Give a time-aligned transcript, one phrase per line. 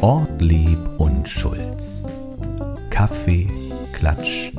[0.00, 2.08] Ortlieb und Schulz.
[2.90, 3.46] Kaffee,
[3.92, 4.52] Klatsch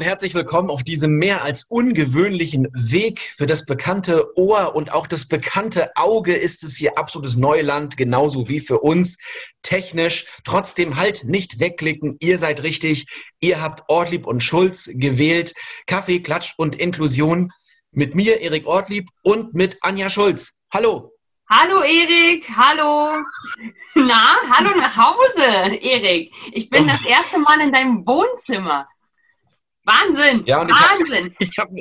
[0.00, 3.34] und herzlich willkommen auf diesem mehr als ungewöhnlichen Weg.
[3.36, 8.48] Für das bekannte Ohr und auch das bekannte Auge ist es hier absolutes Neuland, genauso
[8.48, 9.18] wie für uns
[9.60, 10.24] technisch.
[10.42, 12.16] Trotzdem halt nicht wegklicken.
[12.20, 13.08] Ihr seid richtig.
[13.40, 15.52] Ihr habt Ortlieb und Schulz gewählt.
[15.86, 17.52] Kaffee, Klatsch und Inklusion
[17.90, 20.62] mit mir, Erik Ortlieb und mit Anja Schulz.
[20.72, 21.12] Hallo.
[21.50, 23.22] Hallo Erik, hallo.
[23.96, 26.32] Na, hallo nach Hause, Erik.
[26.52, 28.88] Ich bin das erste Mal in deinem Wohnzimmer.
[29.84, 30.44] Wahnsinn!
[30.46, 31.34] Ja, und Wahnsinn!
[31.40, 31.74] Ich habe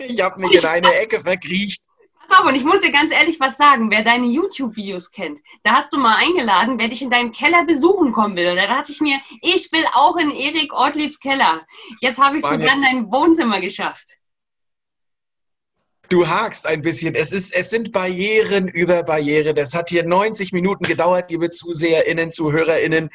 [0.00, 1.82] ich hab mich in eine Ecke verkriecht.
[2.28, 3.90] Pass auf, und ich muss dir ganz ehrlich was sagen.
[3.90, 8.12] Wer deine YouTube-Videos kennt, da hast du mal eingeladen, wer dich in deinem Keller besuchen
[8.12, 8.50] kommen will.
[8.50, 11.66] Und da dachte ich mir, ich will auch in Erik Ortliebs Keller.
[12.00, 14.18] Jetzt habe ich es sogar in dein Wohnzimmer geschafft.
[16.08, 17.14] Du hakst ein bisschen.
[17.14, 19.52] Es, ist, es sind Barrieren über Barriere.
[19.52, 23.10] Das hat hier 90 Minuten gedauert, liebe ZuseherInnen, ZuhörerInnen.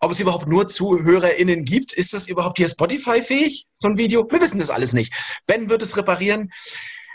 [0.00, 4.26] Ob es überhaupt nur ZuhörerInnen gibt, ist das überhaupt hier Spotify-fähig, so ein Video?
[4.30, 5.12] Wir wissen das alles nicht.
[5.46, 6.50] Ben wird es reparieren.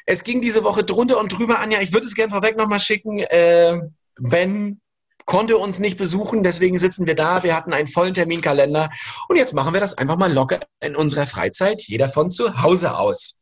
[0.06, 1.82] Es ging diese Woche drunter und drüber, Anja.
[1.82, 3.20] Ich würde es gerne vorweg nochmal schicken.
[3.20, 3.82] Äh,
[4.20, 4.80] ben
[5.26, 7.42] konnte uns nicht besuchen, deswegen sitzen wir da.
[7.42, 8.92] Wir hatten einen vollen Terminkalender
[9.28, 12.96] und jetzt machen wir das einfach mal locker in unserer Freizeit, jeder von zu Hause
[12.98, 13.42] aus.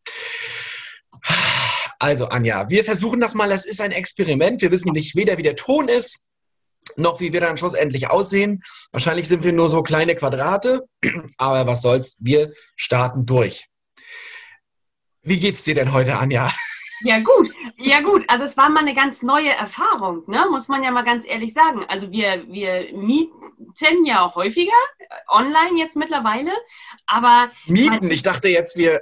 [1.99, 3.49] Also Anja, wir versuchen das mal.
[3.49, 4.61] Das ist ein Experiment.
[4.61, 6.29] Wir wissen nicht weder, wie der Ton ist,
[6.95, 8.63] noch wie wir dann schlussendlich aussehen.
[8.91, 10.87] Wahrscheinlich sind wir nur so kleine Quadrate,
[11.37, 13.67] aber was soll's, wir starten durch.
[15.21, 16.51] Wie geht's dir denn heute, Anja?
[17.05, 18.23] Ja gut, ja gut.
[18.29, 20.45] Also es war mal eine ganz neue Erfahrung, ne?
[20.49, 21.83] muss man ja mal ganz ehrlich sagen.
[21.89, 26.51] Also wir, wir mieten ja häufiger äh, online jetzt mittlerweile,
[27.05, 27.51] aber...
[27.67, 28.09] Mieten?
[28.09, 29.01] Ich dachte jetzt, wir...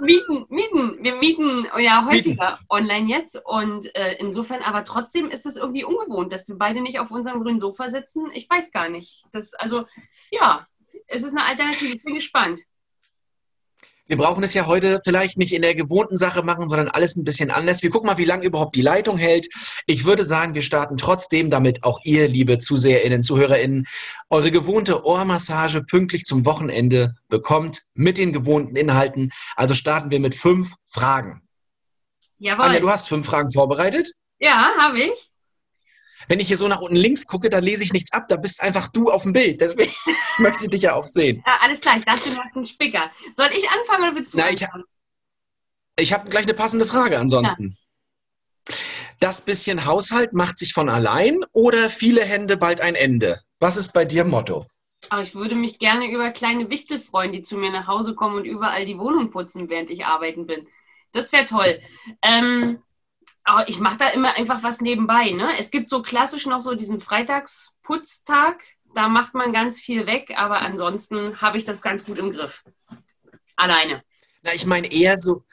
[0.00, 1.02] Mieten, mieten.
[1.02, 2.66] Wir mieten ja häufiger mieten.
[2.68, 7.00] online jetzt und äh, insofern, aber trotzdem ist es irgendwie ungewohnt, dass wir beide nicht
[7.00, 8.30] auf unserem grünen Sofa sitzen.
[8.32, 9.24] Ich weiß gar nicht.
[9.32, 9.86] Das, also,
[10.30, 10.66] ja,
[11.06, 11.96] es ist eine Alternative.
[11.96, 12.60] Ich bin gespannt.
[14.08, 17.24] Wir brauchen es ja heute vielleicht nicht in der gewohnten Sache machen, sondern alles ein
[17.24, 17.82] bisschen anders.
[17.82, 19.48] Wir gucken mal, wie lange überhaupt die Leitung hält.
[19.86, 23.86] Ich würde sagen, wir starten trotzdem, damit auch ihr, liebe ZuseherInnen, ZuhörerInnen,
[24.30, 29.30] eure gewohnte Ohrmassage pünktlich zum Wochenende bekommt mit den gewohnten Inhalten.
[29.56, 31.42] Also starten wir mit fünf Fragen.
[32.38, 32.64] Jawohl.
[32.64, 34.10] Anja, du hast fünf Fragen vorbereitet?
[34.38, 35.30] Ja, habe ich.
[36.26, 38.26] Wenn ich hier so nach unten links gucke, dann lese ich nichts ab.
[38.28, 39.60] Da bist einfach du auf dem Bild.
[39.60, 39.92] Deswegen
[40.38, 41.42] möchte ich dich ja auch sehen.
[41.46, 41.96] Ja, alles klar.
[41.96, 43.10] Ich dachte, du hast einen Spicker.
[43.32, 44.66] Soll ich anfangen oder willst du Na, ich,
[45.96, 47.76] ich habe gleich eine passende Frage ansonsten.
[48.68, 48.74] Ja.
[49.20, 53.40] Das bisschen Haushalt macht sich von allein oder viele Hände bald ein Ende?
[53.58, 54.66] Was ist bei dir Motto?
[55.10, 58.36] Aber ich würde mich gerne über kleine Wichtel freuen, die zu mir nach Hause kommen
[58.36, 60.68] und überall die Wohnung putzen, während ich arbeiten bin.
[61.12, 61.80] Das wäre toll.
[62.22, 62.82] Ähm,
[63.48, 65.30] aber ich mache da immer einfach was nebenbei.
[65.30, 65.48] Ne?
[65.58, 68.62] Es gibt so klassisch noch so diesen Freitagsputztag.
[68.94, 72.62] Da macht man ganz viel weg, aber ansonsten habe ich das ganz gut im Griff.
[73.56, 74.02] Alleine.
[74.42, 75.44] Na, ich meine eher so,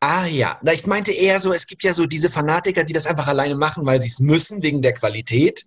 [0.00, 3.06] Ah ja, na, ich meinte eher so, es gibt ja so diese Fanatiker, die das
[3.06, 5.64] einfach alleine machen, weil sie es müssen, wegen der Qualität.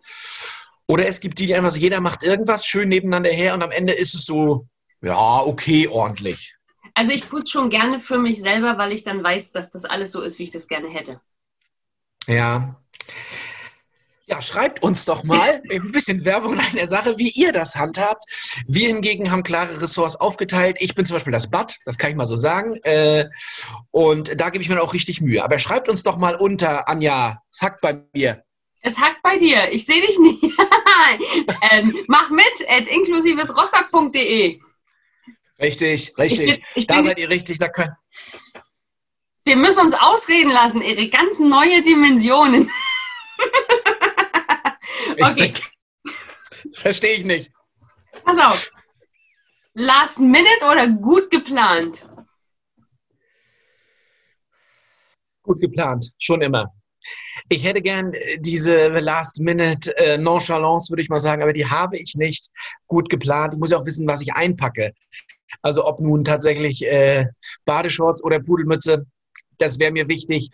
[0.88, 3.72] Oder es gibt die, die einfach so, jeder macht irgendwas schön nebeneinander her und am
[3.72, 4.68] Ende ist es so,
[5.02, 6.56] ja, okay, ordentlich.
[6.94, 10.12] Also ich putze schon gerne für mich selber, weil ich dann weiß, dass das alles
[10.12, 11.22] so ist, wie ich das gerne hätte.
[12.30, 12.76] Ja.
[14.28, 18.24] Ja, schreibt uns doch mal ein bisschen Werbung in einer Sache, wie ihr das handhabt.
[18.68, 20.78] Wir hingegen haben klare Ressorts aufgeteilt.
[20.80, 22.76] Ich bin zum Beispiel das Bad, das kann ich mal so sagen.
[22.84, 23.28] Äh,
[23.90, 25.44] und da gebe ich mir auch richtig Mühe.
[25.44, 28.44] Aber schreibt uns doch mal unter, Anja, es hackt bei mir.
[28.82, 30.44] Es hackt bei dir, ich sehe dich nicht.
[31.72, 34.60] ähm, mach mit at inklusivesrostock.de.
[35.60, 36.50] Richtig, richtig.
[36.50, 37.92] Ich, ich da seid ihr richtig, da könnt.
[39.50, 41.12] Wir müssen uns ausreden lassen, Erik.
[41.12, 42.70] Ganz neue Dimensionen.
[45.20, 45.54] okay.
[46.72, 47.52] Verstehe ich nicht.
[48.24, 48.72] Pass auf.
[49.74, 52.08] Last minute oder gut geplant?
[55.42, 56.72] Gut geplant, schon immer.
[57.48, 62.52] Ich hätte gern äh, diese Last-Minute-Nonchalance, würde ich mal sagen, aber die habe ich nicht
[62.86, 63.56] gut geplant.
[63.56, 64.94] Ich muss ja auch wissen, was ich einpacke.
[65.64, 67.26] Also ob nun tatsächlich äh,
[67.66, 69.08] Badeshorts oder Pudelmütze,
[69.60, 70.50] das wäre mir wichtig.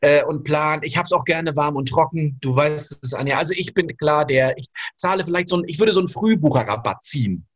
[0.00, 0.80] Äh, und Plan.
[0.82, 2.38] Ich habe es auch gerne warm und trocken.
[2.40, 3.36] Du weißt es, Anja.
[3.38, 4.66] Also ich bin klar, der, ich
[4.96, 7.46] zahle vielleicht so ein, ich würde so einen Frühbucherrabatt ziehen.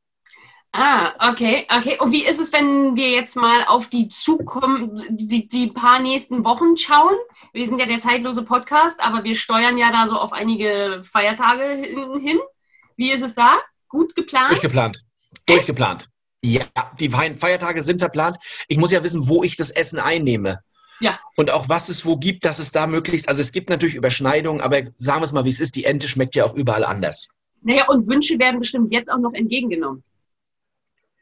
[0.72, 1.98] Ah, okay, okay.
[1.98, 6.44] Und wie ist es, wenn wir jetzt mal auf die zukommen, die, die paar nächsten
[6.44, 7.16] Wochen schauen?
[7.52, 11.86] Wir sind ja der zeitlose Podcast, aber wir steuern ja da so auf einige Feiertage
[12.20, 12.38] hin.
[12.96, 13.58] Wie ist es da?
[13.88, 14.50] Gut geplant?
[14.50, 15.02] Durchgeplant.
[15.46, 16.06] Durchgeplant.
[16.44, 16.64] Ja,
[17.00, 18.36] die Feiertage sind verplant.
[18.68, 20.60] Ich muss ja wissen, wo ich das Essen einnehme.
[21.00, 21.18] Ja.
[21.36, 24.60] Und auch was es wo gibt, dass es da möglichst, also es gibt natürlich Überschneidungen,
[24.60, 27.28] aber sagen wir es mal, wie es ist, die Ente schmeckt ja auch überall anders.
[27.62, 30.02] Naja, und Wünsche werden bestimmt jetzt auch noch entgegengenommen.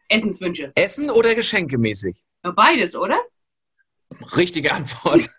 [0.08, 0.72] Essenswünsche.
[0.74, 2.16] Essen oder geschenkemäßig?
[2.44, 3.18] Ja, beides, oder?
[4.36, 5.28] Richtige Antwort.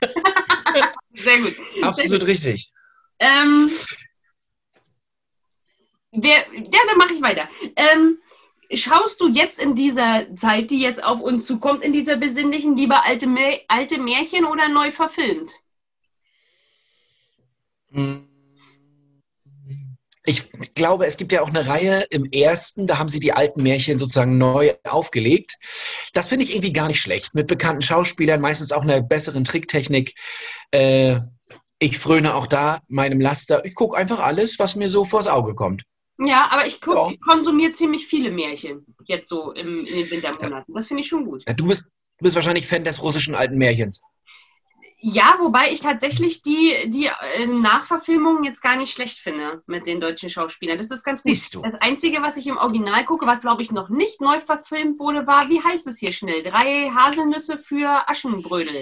[1.14, 1.56] Sehr gut.
[1.82, 2.72] Absolut richtig.
[3.18, 3.70] Ähm,
[6.12, 7.48] wer, ja, dann mache ich weiter.
[7.76, 8.18] Ähm,
[8.74, 13.04] schaust du jetzt in dieser Zeit, die jetzt auf uns zukommt, in dieser besinnlichen, lieber
[13.04, 13.26] alte,
[13.68, 15.52] alte Märchen oder neu verfilmt?
[20.24, 23.62] Ich glaube, es gibt ja auch eine Reihe im ersten, da haben sie die alten
[23.62, 25.56] Märchen sozusagen neu aufgelegt.
[26.12, 27.34] Das finde ich irgendwie gar nicht schlecht.
[27.34, 30.14] Mit bekannten Schauspielern, meistens auch einer besseren Tricktechnik.
[30.70, 31.20] Äh,
[31.78, 33.64] ich fröne auch da meinem Laster.
[33.64, 35.84] Ich gucke einfach alles, was mir so vors Auge kommt.
[36.20, 37.10] Ja, aber ich, guck, Ja.
[37.10, 40.74] ich konsumiere ziemlich viele Märchen jetzt so im, in den Wintermonaten.
[40.74, 41.44] Das finde ich schon gut.
[41.46, 41.86] Ja, Du bist,
[42.18, 44.02] du bist wahrscheinlich Fan des russischen alten Märchens.
[45.00, 50.00] Ja, wobei ich tatsächlich die, die äh, Nachverfilmungen jetzt gar nicht schlecht finde mit den
[50.00, 50.76] deutschen Schauspielern.
[50.76, 51.30] Das ist ganz gut.
[51.30, 51.62] Siehst du.
[51.62, 55.24] Das Einzige, was ich im Original gucke, was glaube ich noch nicht neu verfilmt wurde,
[55.28, 56.42] war, wie heißt es hier schnell?
[56.42, 58.74] Drei Haselnüsse für Aschenbrödel.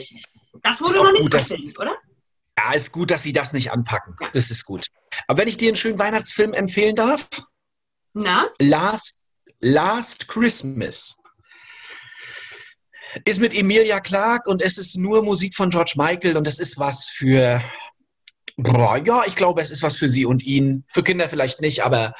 [0.63, 1.95] Das wurde noch nicht gut, verfilmt, oder?
[2.59, 4.17] Ja, ist gut, dass sie das nicht anpacken.
[4.21, 4.31] Ja.
[4.33, 4.87] Das ist gut.
[5.27, 7.29] Aber wenn ich dir einen schönen Weihnachtsfilm empfehlen darf,
[8.15, 8.49] Na?
[8.59, 9.25] Last,
[9.61, 11.19] Last Christmas
[13.25, 16.79] ist mit Emilia Clarke und es ist nur Musik von George Michael und das ist
[16.79, 17.63] was für,
[18.57, 20.85] boah, ja, ich glaube, es ist was für sie und ihn.
[20.89, 22.15] Für Kinder vielleicht nicht, aber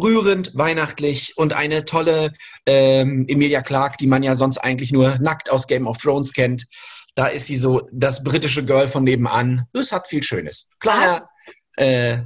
[0.00, 2.32] rührend, weihnachtlich und eine tolle
[2.66, 6.66] ähm, Emilia Clarke, die man ja sonst eigentlich nur nackt aus Game of Thrones kennt.
[7.14, 9.66] Da ist sie so das britische Girl von nebenan.
[9.72, 10.68] Es hat viel Schönes.
[10.80, 11.28] Kleiner
[11.76, 12.18] äh,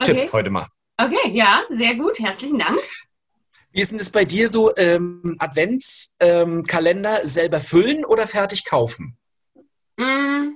[0.00, 0.20] Okay.
[0.20, 0.66] Tipp heute mal.
[0.96, 2.18] Okay, ja, sehr gut.
[2.18, 2.76] Herzlichen Dank.
[3.72, 4.74] Wie ist denn das bei dir so?
[4.76, 9.16] Ähm, Adventskalender ähm, selber füllen oder fertig kaufen?
[9.96, 10.54] Mm.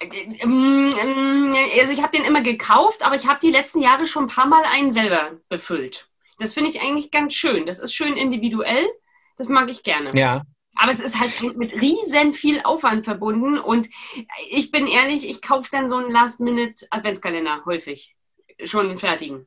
[0.00, 4.28] Ähm, Also ich habe den immer gekauft, aber ich habe die letzten Jahre schon ein
[4.28, 6.08] paar Mal einen selber befüllt.
[6.38, 7.64] Das finde ich eigentlich ganz schön.
[7.66, 8.86] Das ist schön individuell.
[9.36, 10.10] Das mag ich gerne.
[10.14, 10.42] Ja.
[10.76, 13.88] Aber es ist halt mit riesen viel Aufwand verbunden und
[14.50, 18.16] ich bin ehrlich, ich kaufe dann so einen Last-Minute-Adventskalender häufig.
[18.64, 19.46] Schon einen fertigen.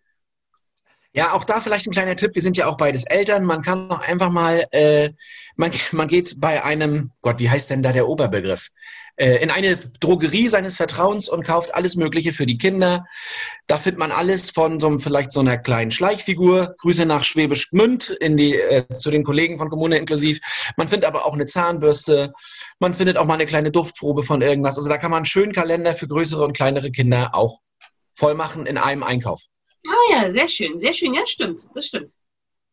[1.18, 2.36] Ja, auch da vielleicht ein kleiner Tipp.
[2.36, 3.44] Wir sind ja auch beides Eltern.
[3.44, 5.10] Man kann auch einfach mal, äh,
[5.56, 8.68] man, man geht bei einem, Gott, wie heißt denn da der Oberbegriff?
[9.16, 13.04] Äh, in eine Drogerie seines Vertrauens und kauft alles Mögliche für die Kinder.
[13.66, 16.76] Da findet man alles von so vielleicht so einer kleinen Schleichfigur.
[16.78, 20.40] Grüße nach Schwäbisch Gmünd in die, äh, zu den Kollegen von Kommune inklusiv.
[20.78, 22.32] Man findet aber auch eine Zahnbürste.
[22.78, 24.78] Man findet auch mal eine kleine Duftprobe von irgendwas.
[24.78, 27.58] Also da kann man einen schönen Kalender für größere und kleinere Kinder auch
[28.14, 29.48] voll machen in einem Einkauf.
[29.86, 31.14] Ah ja, sehr schön, sehr schön.
[31.14, 32.12] Ja, stimmt, das stimmt.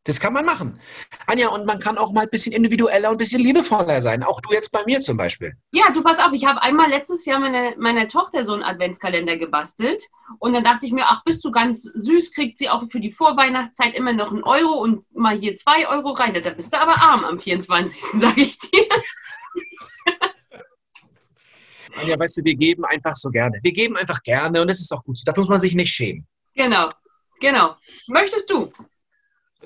[0.06, 0.78] Das kann man machen.
[1.26, 4.22] Anja, und man kann auch mal ein bisschen individueller und ein bisschen liebevoller sein.
[4.22, 5.54] Auch du jetzt bei mir zum Beispiel.
[5.72, 9.38] Ja, du pass auf, ich habe einmal letztes Jahr meine, meiner Tochter so einen Adventskalender
[9.38, 10.02] gebastelt
[10.40, 13.10] und dann dachte ich mir, ach, bist du ganz süß, kriegt sie auch für die
[13.10, 16.34] Vorweihnachtszeit immer noch einen Euro und mal hier zwei Euro rein.
[16.34, 18.02] Da bist du aber arm am 24.
[18.20, 18.84] sage ich dir.
[21.96, 23.58] Anja, weißt du, wir geben einfach so gerne.
[23.62, 25.18] Wir geben einfach gerne und das ist auch gut.
[25.24, 26.26] Da muss man sich nicht schämen.
[26.54, 26.90] Genau,
[27.40, 27.76] genau.
[28.08, 28.72] Möchtest du?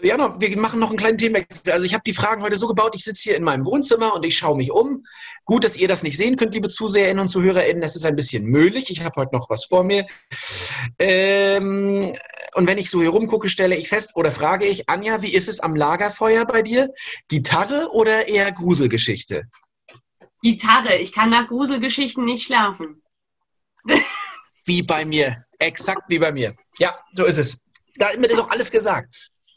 [0.02, 1.72] Ja, no, wir machen noch einen kleinen Themenwechsel.
[1.72, 4.24] Also ich habe die Fragen heute so gebaut, ich sitze hier in meinem Wohnzimmer und
[4.24, 5.04] ich schaue mich um.
[5.44, 7.80] Gut, dass ihr das nicht sehen könnt, liebe Zuseherinnen und ZuhörerInnen.
[7.80, 8.90] Das ist ein bisschen möglich.
[8.90, 10.06] Ich habe heute noch was vor mir.
[10.98, 12.12] Ähm,
[12.54, 15.48] und wenn ich so hier rumgucke, stelle ich fest oder frage ich, Anja, wie ist
[15.48, 16.92] es am Lagerfeuer bei dir?
[17.28, 19.44] Gitarre oder eher Gruselgeschichte?
[20.42, 20.96] Gitarre.
[20.98, 23.02] Ich kann nach Gruselgeschichten nicht schlafen.
[24.64, 25.44] Wie bei mir.
[25.58, 26.54] Exakt wie bei mir.
[26.78, 27.66] Ja, so ist es.
[27.96, 29.14] Da ist auch alles gesagt.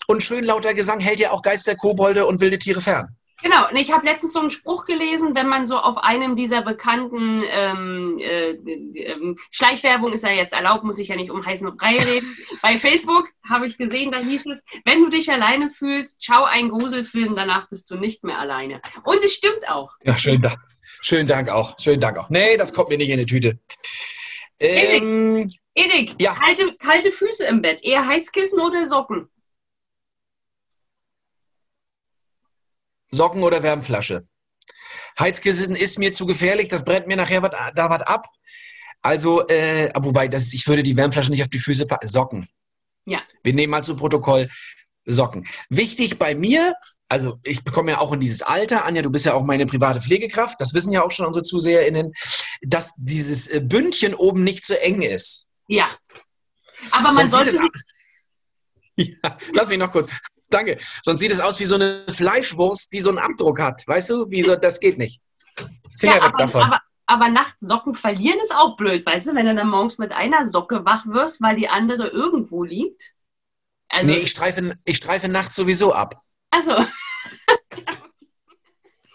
[0.07, 3.15] Und schön lauter Gesang hält ja auch Geister, Kobolde und wilde Tiere fern.
[3.43, 6.61] Genau, und ich habe letztens so einen Spruch gelesen, wenn man so auf einem dieser
[6.61, 11.75] bekannten ähm, äh, ähm, Schleichwerbung ist ja jetzt erlaubt, muss ich ja nicht um heißen
[11.75, 12.27] Brei reden.
[12.61, 16.69] Bei Facebook habe ich gesehen, da hieß es, wenn du dich alleine fühlst, schau einen
[16.69, 18.79] Gruselfilm, danach bist du nicht mehr alleine.
[19.03, 19.91] Und es stimmt auch.
[20.03, 20.57] Ja, schönen Dank.
[21.01, 21.79] Schönen Dank auch.
[21.79, 22.29] Schönen Dank auch.
[22.29, 23.59] Nee, das kommt mir nicht in die Tüte.
[24.59, 26.33] Ähm, Erik, Ja.
[26.33, 29.29] kalte, kalte Füße im Bett, eher Heizkissen oder Socken?
[33.11, 34.25] Socken oder Wärmflasche.
[35.19, 38.27] Heizkissen ist mir zu gefährlich, das brennt mir nachher wat, da was ab.
[39.01, 42.07] Also, äh, wobei, das, ich würde die Wärmflasche nicht auf die Füße packen.
[42.07, 42.49] Socken.
[43.05, 43.21] Ja.
[43.43, 44.49] Wir nehmen mal zu Protokoll
[45.05, 45.47] Socken.
[45.69, 46.75] Wichtig bei mir,
[47.09, 49.99] also ich bekomme ja auch in dieses Alter, Anja, du bist ja auch meine private
[49.99, 52.13] Pflegekraft, das wissen ja auch schon unsere ZuseherInnen,
[52.61, 55.50] dass dieses äh, Bündchen oben nicht zu eng ist.
[55.71, 55.89] Ja.
[56.91, 57.69] Aber man Sonst sollte,
[58.95, 60.09] Ja, lass mich noch kurz.
[60.49, 60.77] Danke.
[61.01, 63.87] Sonst sieht es aus wie so eine Fleischwurst, die so einen Abdruck hat.
[63.87, 65.21] Weißt du, wie so, das geht nicht.
[65.97, 66.61] Finger ja, weg aber, davon.
[66.63, 70.11] aber, aber nachts Socken verlieren ist auch blöd, weißt du, wenn du dann morgens mit
[70.11, 73.13] einer Socke wach wirst, weil die andere irgendwo liegt.
[73.87, 76.21] Also, nee, ich streife, ich streife nachts sowieso ab.
[76.49, 76.75] also.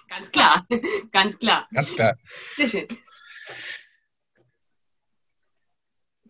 [0.08, 0.66] ganz klar,
[1.12, 1.68] ganz klar.
[1.74, 2.16] Ganz klar.
[2.56, 2.88] Sehr schön.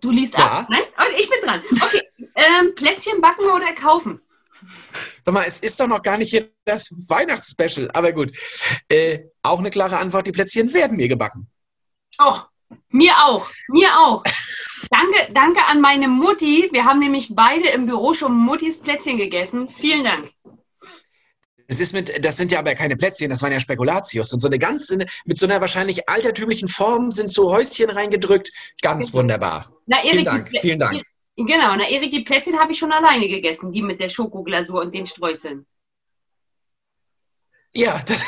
[0.07, 0.47] Du liest Ja.
[0.61, 0.85] ab, nein?
[1.01, 1.63] Oh, ich bin dran.
[1.83, 2.01] Okay,
[2.37, 4.21] ähm, Plätzchen backen oder kaufen?
[5.25, 8.31] Sag mal, es ist doch noch gar nicht hier das Weihnachtsspecial, aber gut.
[8.89, 11.49] Äh, auch eine klare Antwort, die Plätzchen werden mir gebacken.
[12.21, 12.37] Oh,
[12.91, 14.23] mir auch, mir auch.
[14.91, 16.69] Danke, danke an meine Mutti.
[16.71, 19.69] Wir haben nämlich beide im Büro schon Muttis Plätzchen gegessen.
[19.69, 20.31] Vielen Dank.
[21.69, 24.33] Das, ist mit, das sind ja aber keine Plätzchen, das waren ja Spekulatius.
[24.33, 28.53] Und so eine ganz, mit so einer wahrscheinlich altertümlichen Form sind so Häuschen reingedrückt.
[28.83, 29.73] Ganz wunderbar.
[29.87, 31.03] Na, Erik, Vielen Dank, vielen Dank.
[31.37, 34.95] Genau, na Erik, die Plätzchen habe ich schon alleine gegessen, die mit der Schokoglasur und
[34.95, 35.67] den Streuseln.
[37.73, 38.25] Ja, das,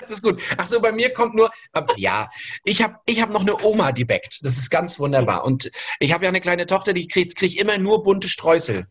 [0.00, 0.42] das ist gut.
[0.56, 2.28] Ach so, bei mir kommt nur, aber ja,
[2.64, 4.40] ich habe ich hab noch eine Oma, die backt.
[4.42, 5.44] Das ist ganz wunderbar.
[5.44, 8.86] Und ich habe ja eine kleine Tochter, die kriegt krieg immer nur bunte Streusel.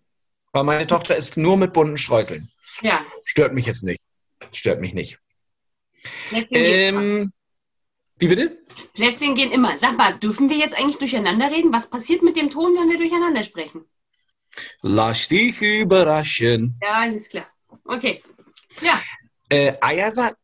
[0.54, 2.50] Weil meine Tochter ist nur mit bunten Streuseln.
[2.82, 4.00] Ja, Stört mich jetzt nicht.
[4.52, 5.20] Stört mich nicht.
[6.30, 7.34] Plätzchen, gehen, Ähm,
[8.20, 8.58] wie bitte?
[8.94, 9.78] Plätzchen gehen immer.
[9.78, 11.74] Sag mal, dürfen wir jetzt eigentlich durcheinander reden?
[11.74, 13.86] Was passiert mit dem Ton, wenn wir durcheinander sprechen?
[14.82, 16.80] Lass dich überraschen.
[16.82, 17.48] Ja, alles klar.
[17.86, 18.22] Okay.
[18.82, 19.02] Ja,
[19.50, 20.36] Äh, Eiersalat.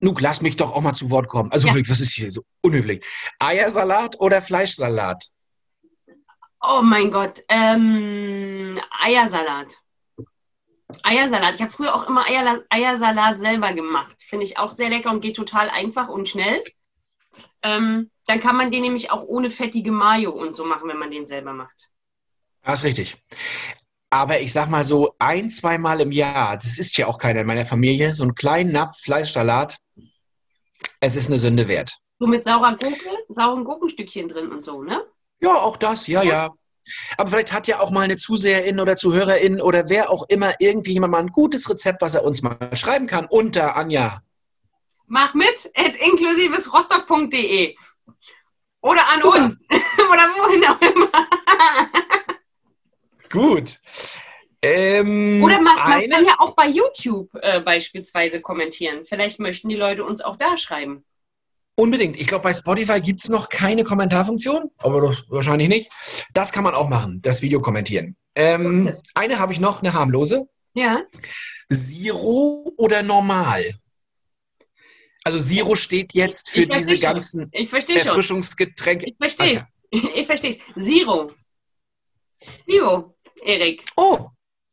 [0.00, 1.50] Nuck, lass mich doch auch mal zu Wort kommen.
[1.52, 1.74] Also Ja.
[1.74, 3.04] wirklich, was ist hier so unhöflich?
[3.40, 5.24] Eiersalat oder Fleischsalat?
[6.60, 7.42] Oh mein Gott.
[7.48, 9.76] Ähm, Eiersalat.
[11.02, 11.54] Eiersalat.
[11.54, 14.16] Ich habe früher auch immer Eierla Eiersalat selber gemacht.
[14.22, 16.62] Finde ich auch sehr lecker und geht total einfach und schnell.
[17.62, 21.10] Ähm, dann kann man den nämlich auch ohne fettige Mayo und so machen, wenn man
[21.10, 21.88] den selber macht.
[22.64, 23.16] Ja, ist richtig.
[24.10, 27.46] Aber ich sag mal so, ein, zweimal im Jahr, das ist ja auch keiner in
[27.46, 29.78] meiner Familie, so einen kleinen Napf Fleischsalat,
[31.00, 31.92] es ist eine Sünde wert.
[32.18, 35.04] So mit saurer Gurke, sauren Gurkenstückchen drin und so, ne?
[35.40, 36.50] Ja, auch das, ja, ja.
[37.16, 40.92] Aber vielleicht hat ja auch mal eine Zuseherin oder Zuhörerin oder wer auch immer irgendwie
[40.92, 44.22] jemand mal ein gutes Rezept, was er uns mal schreiben kann, unter Anja.
[45.06, 47.74] Mach mit at inklusivesrostock.de
[48.80, 49.44] oder an Super.
[49.44, 49.56] uns
[49.98, 51.08] oder wohin auch immer.
[53.30, 53.78] Gut.
[54.60, 59.04] Ähm, Oder man, man kann ja auch bei YouTube äh, beispielsweise kommentieren.
[59.04, 61.04] Vielleicht möchten die Leute uns auch da schreiben.
[61.78, 62.16] Unbedingt.
[62.20, 65.90] Ich glaube, bei Spotify gibt es noch keine Kommentarfunktion, aber das wahrscheinlich nicht.
[66.34, 68.16] Das kann man auch machen, das Video kommentieren.
[68.34, 70.48] Ähm, eine habe ich noch, eine harmlose.
[70.74, 71.04] Ja.
[71.72, 73.64] Zero oder normal?
[75.22, 77.00] Also Zero steht jetzt für diese schon.
[77.00, 77.72] ganzen Ich.
[77.72, 79.06] Erfrischungsgetränke.
[79.10, 79.64] Ich verstehe
[80.16, 80.84] Ich verstehe es.
[80.84, 81.30] Zero.
[82.64, 83.84] Zero, Erik.
[83.96, 84.30] Oh,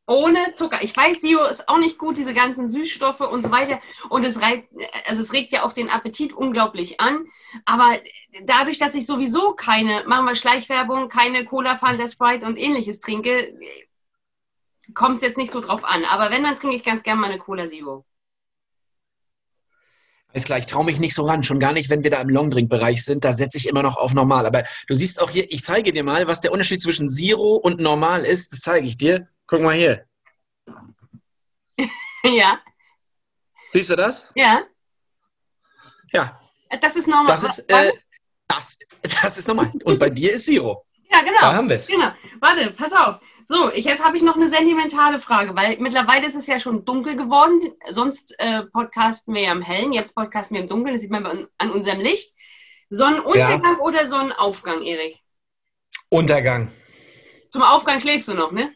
[0.07, 0.83] Ohne Zucker.
[0.83, 3.79] Ich weiß, Zero ist auch nicht gut, diese ganzen Süßstoffe und so weiter.
[4.09, 4.65] Und es, reit,
[5.07, 7.25] also es regt ja auch den Appetit unglaublich an.
[7.65, 7.97] Aber
[8.43, 13.57] dadurch, dass ich sowieso keine, machen wir Schleichwerbung, keine Cola, Fanta, Sprite und ähnliches trinke,
[14.93, 16.05] kommt es jetzt nicht so drauf an.
[16.05, 18.05] Aber wenn, dann trinke ich ganz gerne mal eine Cola Zero.
[20.33, 22.29] ist klar, ich traue mich nicht so ran, schon gar nicht, wenn wir da im
[22.29, 24.45] Longdrink-Bereich sind, da setze ich immer noch auf normal.
[24.45, 27.79] Aber du siehst auch hier, ich zeige dir mal, was der Unterschied zwischen Zero und
[27.79, 28.51] normal ist.
[28.51, 29.27] Das zeige ich dir.
[29.47, 30.05] Guck mal hier.
[32.23, 32.59] ja,
[33.69, 34.31] Siehst du das?
[34.35, 34.63] ja.
[36.11, 36.39] Ja,
[36.81, 37.27] Das ist normal.
[37.27, 37.91] das ist, äh,
[38.47, 39.71] das, das ist normal.
[39.83, 40.85] Und bei dir ist Zero.
[41.11, 41.39] ja, genau.
[41.41, 41.87] Da haben wir es.
[41.87, 42.11] Genau.
[42.39, 43.19] Warte, pass auf.
[43.47, 46.85] So, ich, jetzt habe ich noch eine sentimentale Frage, weil mittlerweile ist es ja schon
[46.85, 47.59] dunkel geworden.
[47.89, 51.47] Sonst äh, podcasten wir ja im Hellen, jetzt podcasten wir im Dunkeln, das sieht man
[51.57, 52.33] an, unserem Licht.
[52.89, 55.19] Sonnenuntergang oder Sonnenaufgang, Erik?
[56.09, 56.71] Untergang.
[57.49, 58.73] Zum Aufgang schläfst du noch, ne?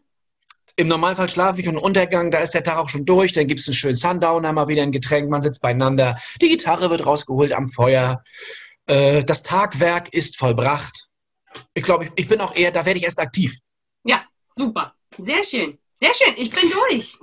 [0.80, 3.60] Im Normalfall schlafe ich und Untergang, da ist der Tag auch schon durch, dann gibt
[3.60, 7.52] es einen schönen Sundowner, mal wieder ein Getränk, man sitzt beieinander, die Gitarre wird rausgeholt
[7.52, 8.24] am Feuer,
[8.88, 11.10] äh, das Tagwerk ist vollbracht.
[11.74, 13.58] Ich glaube, ich, ich bin auch eher, da werde ich erst aktiv.
[14.06, 14.24] Ja,
[14.56, 14.96] super.
[15.18, 15.78] Sehr schön.
[16.00, 16.34] Sehr schön.
[16.38, 17.18] Ich bin durch.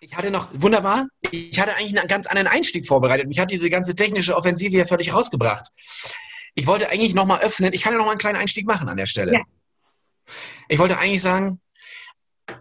[0.00, 3.28] Ich hatte noch, wunderbar, ich hatte eigentlich einen ganz anderen Einstieg vorbereitet.
[3.28, 5.68] Mich hat diese ganze technische Offensive hier völlig rausgebracht.
[6.54, 9.04] Ich wollte eigentlich nochmal öffnen, ich kann ja nochmal einen kleinen Einstieg machen an der
[9.04, 9.34] Stelle.
[9.34, 9.40] Ja.
[10.70, 11.60] Ich wollte eigentlich sagen,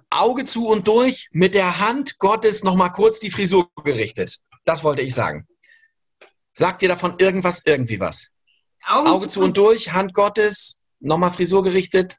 [0.10, 4.40] Auge zu und durch, mit der Hand Gottes nochmal kurz die Frisur gerichtet.
[4.66, 5.48] Das wollte ich sagen.
[6.54, 8.30] Sagt dir davon irgendwas, irgendwie was?
[8.86, 12.18] Augen Auge zu und durch, Hand Gottes, nochmal Frisur gerichtet.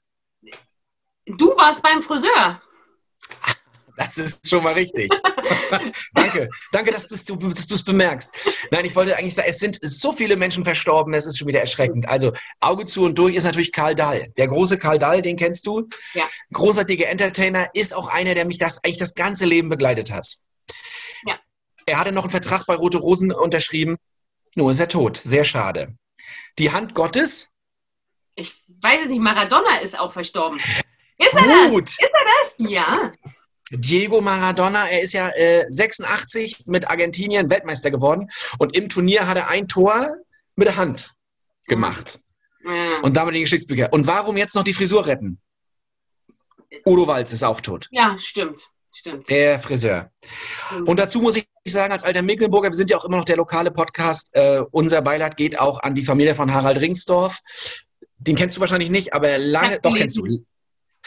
[1.26, 2.60] Du warst beim Friseur.
[3.96, 5.10] Das ist schon mal richtig.
[6.14, 7.14] danke, danke, dass du
[7.74, 8.32] es bemerkst.
[8.70, 11.60] Nein, ich wollte eigentlich sagen, es sind so viele Menschen verstorben, es ist schon wieder
[11.60, 12.08] erschreckend.
[12.08, 14.28] Also Auge zu und durch ist natürlich Karl Dahl.
[14.36, 15.88] Der große Karl Dahl, den kennst du.
[16.14, 16.28] Ja.
[16.52, 20.36] Großartiger Entertainer, ist auch einer, der mich das eigentlich das ganze Leben begleitet hat.
[21.26, 21.38] Ja.
[21.86, 23.96] Er hatte noch einen Vertrag bei Rote Rosen unterschrieben,
[24.56, 25.16] nur ist er tot.
[25.16, 25.94] Sehr schade.
[26.58, 27.52] Die Hand Gottes.
[28.34, 30.58] Ich weiß es nicht, Maradona ist auch verstorben.
[31.18, 31.88] Ist er Gut.
[31.88, 31.92] das?
[31.92, 32.70] Ist er das?
[32.70, 33.12] Ja.
[33.76, 39.36] Diego Maradona, er ist ja äh, 86 mit Argentinien Weltmeister geworden und im Turnier hat
[39.36, 40.16] er ein Tor
[40.56, 41.14] mit der Hand
[41.66, 42.20] gemacht.
[42.64, 43.00] Ja.
[43.02, 43.92] Und damit die Geschichtsbücher.
[43.92, 45.40] Und warum jetzt noch die Frisur retten?
[46.86, 47.88] Udo Walz ist auch tot.
[47.90, 48.68] ja, stimmt.
[48.96, 49.28] Stimmt.
[49.28, 50.12] Der Friseur.
[50.86, 53.36] Und dazu muss ich sagen, als alter Mecklenburger, wir sind ja auch immer noch der
[53.36, 57.40] lokale Podcast, äh, unser Beileid geht auch an die Familie von Harald Ringsdorf.
[58.18, 60.44] Den kennst du wahrscheinlich nicht, aber lange, doch kennst du.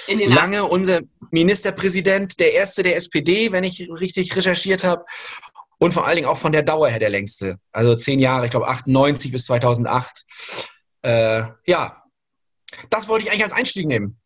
[0.08, 1.02] Lange unser
[1.32, 5.06] Ministerpräsident, der erste der SPD, wenn ich richtig recherchiert habe.
[5.80, 7.58] Und vor allen Dingen auch von der Dauer her der längste.
[7.72, 10.26] Also zehn Jahre, ich glaube 98 bis 2008.
[11.04, 12.04] Äh, ja,
[12.90, 14.20] das wollte ich eigentlich als Einstieg nehmen.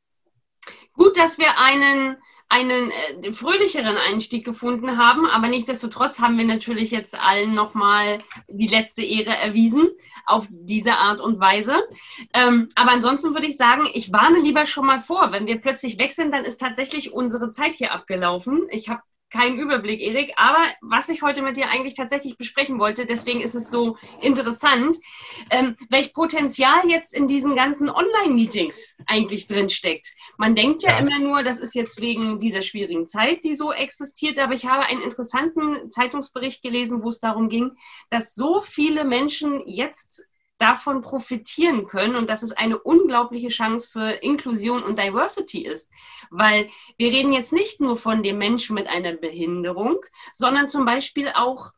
[0.93, 2.17] Gut, dass wir einen,
[2.51, 8.67] einen äh, fröhlicheren Einstieg gefunden haben, aber nichtsdestotrotz haben wir natürlich jetzt allen nochmal die
[8.67, 9.89] letzte Ehre erwiesen
[10.25, 11.81] auf diese Art und Weise.
[12.33, 15.97] Ähm, aber ansonsten würde ich sagen, ich warne lieber schon mal vor, wenn wir plötzlich
[15.97, 18.67] weg sind, dann ist tatsächlich unsere Zeit hier abgelaufen.
[18.69, 23.05] Ich habe keinen Überblick, Erik, aber was ich heute mit dir eigentlich tatsächlich besprechen wollte,
[23.05, 24.97] deswegen ist es so interessant,
[25.49, 30.13] ähm, welch Potenzial jetzt in diesen ganzen Online-Meetings eigentlich drin steckt.
[30.37, 30.97] Man denkt ja, Ja.
[30.99, 34.83] immer nur, das ist jetzt wegen dieser schwierigen Zeit, die so existiert, aber ich habe
[34.85, 37.71] einen interessanten Zeitungsbericht gelesen, wo es darum ging,
[38.09, 40.23] dass so viele Menschen jetzt
[40.61, 45.91] davon profitieren können und dass es eine unglaubliche Chance für Inklusion und Diversity ist.
[46.29, 49.97] Weil wir reden jetzt nicht nur von dem Menschen mit einer Behinderung,
[50.33, 51.71] sondern zum Beispiel auch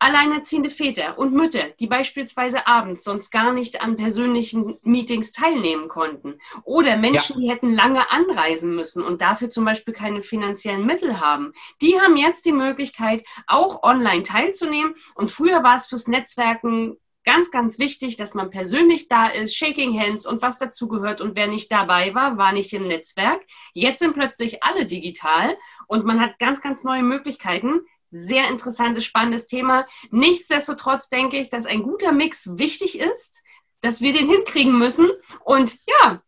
[0.00, 6.38] alleinerziehende Väter und Mütter, die beispielsweise abends sonst gar nicht an persönlichen Meetings teilnehmen konnten.
[6.64, 11.52] Oder Menschen, die hätten lange anreisen müssen und dafür zum Beispiel keine finanziellen Mittel haben.
[11.82, 14.94] Die haben jetzt die Möglichkeit, auch online teilzunehmen.
[15.14, 19.98] Und früher war es fürs Netzwerken ganz, ganz wichtig, dass man persönlich da ist, Shaking
[19.98, 21.20] Hands und was dazu gehört.
[21.20, 23.42] Und wer nicht dabei war, war nicht im Netzwerk.
[23.72, 25.56] Jetzt sind plötzlich alle digital
[25.86, 27.80] und man hat ganz, ganz neue Möglichkeiten.
[28.08, 29.86] Sehr interessantes, spannendes Thema.
[30.10, 33.42] Nichtsdestotrotz denke ich, dass ein guter Mix wichtig ist,
[33.80, 35.10] dass wir den hinkriegen müssen.
[35.44, 36.20] Und ja,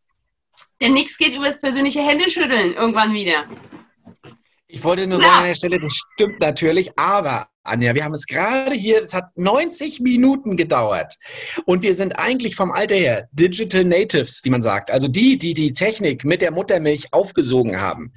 [0.81, 3.46] der Nix geht über das persönliche Händeschütteln irgendwann wieder.
[4.74, 8.26] Ich wollte nur sagen an der Stelle, das stimmt natürlich, aber Anja, wir haben es
[8.26, 11.18] gerade hier, es hat 90 Minuten gedauert
[11.66, 15.52] und wir sind eigentlich vom Alter her Digital Natives, wie man sagt, also die, die
[15.52, 18.14] die Technik mit der Muttermilch aufgesogen haben.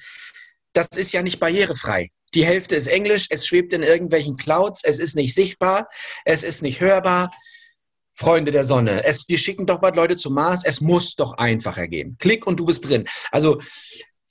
[0.72, 2.10] Das ist ja nicht barrierefrei.
[2.34, 5.90] Die Hälfte ist Englisch, es schwebt in irgendwelchen Clouds, es ist nicht sichtbar,
[6.24, 7.32] es ist nicht hörbar.
[8.14, 11.90] Freunde der Sonne, es, wir schicken doch bald Leute zum Mars, es muss doch einfacher
[11.90, 12.16] gehen.
[12.18, 13.10] Klick und du bist drin.
[13.30, 13.60] Also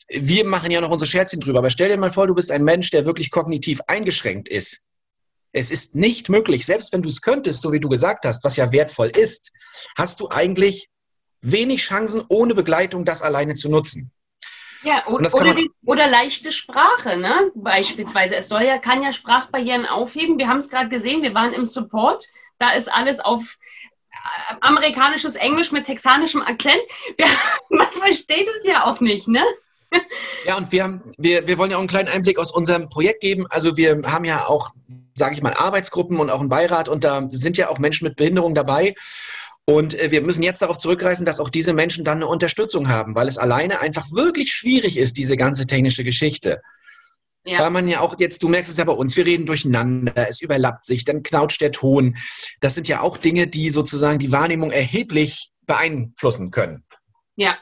[0.09, 2.65] wir machen ja noch unsere Scherzchen drüber, aber stell dir mal vor, du bist ein
[2.65, 4.87] Mensch, der wirklich kognitiv eingeschränkt ist.
[5.53, 8.57] Es ist nicht möglich, selbst wenn du es könntest, so wie du gesagt hast, was
[8.57, 9.53] ja wertvoll ist,
[9.97, 10.89] hast du eigentlich
[11.41, 14.11] wenig Chancen, ohne Begleitung das alleine zu nutzen.
[14.83, 17.51] Ja, oder, man- die, oder leichte Sprache, ne?
[17.55, 18.37] Beispielsweise.
[18.37, 20.39] Es soll ja, kann ja Sprachbarrieren aufheben.
[20.39, 22.27] Wir haben es gerade gesehen, wir waren im Support.
[22.59, 23.57] Da ist alles auf
[24.11, 26.83] äh, amerikanisches Englisch mit texanischem Akzent.
[27.17, 27.27] Wir,
[27.71, 29.43] man versteht es ja auch nicht, ne?
[30.47, 33.21] Ja, und wir, haben, wir, wir wollen ja auch einen kleinen Einblick aus unserem Projekt
[33.21, 33.47] geben.
[33.49, 34.71] Also wir haben ja auch,
[35.15, 38.17] sage ich mal, Arbeitsgruppen und auch einen Beirat und da sind ja auch Menschen mit
[38.17, 38.95] Behinderung dabei.
[39.67, 43.15] Und äh, wir müssen jetzt darauf zurückgreifen, dass auch diese Menschen dann eine Unterstützung haben,
[43.15, 46.61] weil es alleine einfach wirklich schwierig ist, diese ganze technische Geschichte.
[47.47, 47.61] Ja.
[47.61, 50.41] Weil man ja auch jetzt, du merkst es ja bei uns, wir reden durcheinander, es
[50.41, 52.17] überlappt sich, dann knautscht der Ton.
[52.61, 56.85] Das sind ja auch Dinge, die sozusagen die Wahrnehmung erheblich beeinflussen können.
[57.37, 57.59] Ja,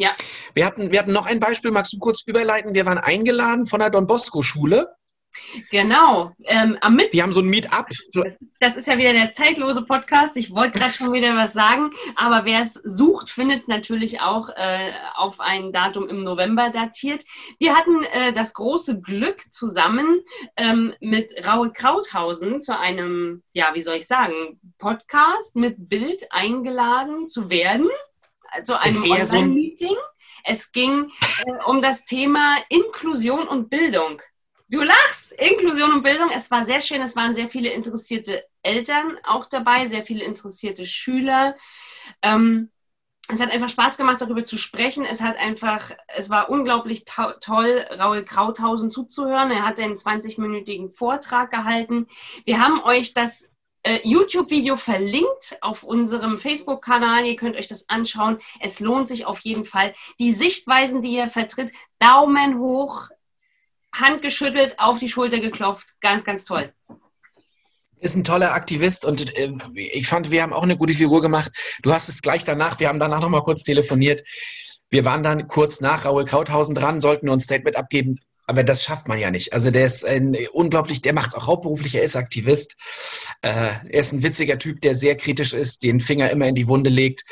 [0.00, 0.14] ja.
[0.54, 2.74] Wir hatten, wir hatten noch ein Beispiel, magst du kurz überleiten?
[2.74, 4.88] Wir waren eingeladen von der Don Bosco Schule.
[5.70, 6.32] Genau.
[6.44, 7.10] Ähm, am Mittwoch.
[7.12, 7.86] Die haben so ein Meetup.
[8.08, 8.24] So,
[8.58, 10.36] Das ist ja wieder der zeitlose Podcast.
[10.36, 14.48] Ich wollte gerade schon wieder was sagen, aber wer es sucht, findet es natürlich auch
[14.56, 17.24] äh, auf ein Datum im November datiert.
[17.58, 20.20] Wir hatten äh, das große Glück, zusammen
[20.56, 27.26] ähm, mit Raue Krauthausen zu einem, ja, wie soll ich sagen, Podcast mit Bild eingeladen
[27.26, 27.88] zu werden,
[28.64, 29.96] zu einem eher so ein- Online-Meeting.
[30.44, 31.10] Es ging
[31.46, 34.22] äh, um das Thema Inklusion und Bildung.
[34.68, 36.30] Du lachst, Inklusion und Bildung.
[36.34, 37.02] Es war sehr schön.
[37.02, 41.56] Es waren sehr viele interessierte Eltern auch dabei, sehr viele interessierte Schüler.
[42.22, 42.70] Ähm,
[43.32, 45.04] es hat einfach Spaß gemacht, darüber zu sprechen.
[45.04, 49.50] Es hat einfach, es war unglaublich to toll, Raul Krauthausen zuzuhören.
[49.50, 52.06] Er hat einen 20-minütigen Vortrag gehalten.
[52.44, 53.50] Wir haben euch das
[53.82, 57.26] äh, YouTube-Video verlinkt auf unserem Facebook-Kanal.
[57.26, 58.38] Ihr könnt euch das anschauen.
[58.60, 59.94] Es lohnt sich auf jeden Fall.
[60.18, 63.08] Die Sichtweisen, die er vertritt, Daumen hoch,
[63.92, 66.00] Hand geschüttelt, auf die Schulter geklopft.
[66.00, 66.72] Ganz, ganz toll
[68.00, 71.52] ist ein toller Aktivist und äh, ich fand, wir haben auch eine gute Figur gemacht.
[71.82, 74.22] Du hast es gleich danach, wir haben danach nochmal kurz telefoniert.
[74.88, 78.18] Wir waren dann kurz nach Raoul Krauthausen dran, sollten nur ein Statement abgeben,
[78.50, 79.52] aber das schafft man ja nicht.
[79.52, 82.76] Also der ist ein unglaublich, der macht es auch hauptberuflich, er ist Aktivist.
[83.42, 86.66] Äh, er ist ein witziger Typ, der sehr kritisch ist, den Finger immer in die
[86.66, 87.22] Wunde legt.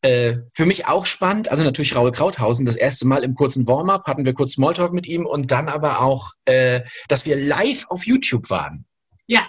[0.00, 4.06] Äh, für mich auch spannend, also natürlich Raoul Krauthausen, das erste Mal im kurzen Warm-up
[4.06, 8.06] hatten wir kurz Smalltalk mit ihm und dann aber auch, äh, dass wir live auf
[8.06, 8.86] YouTube waren.
[9.26, 9.46] Ja,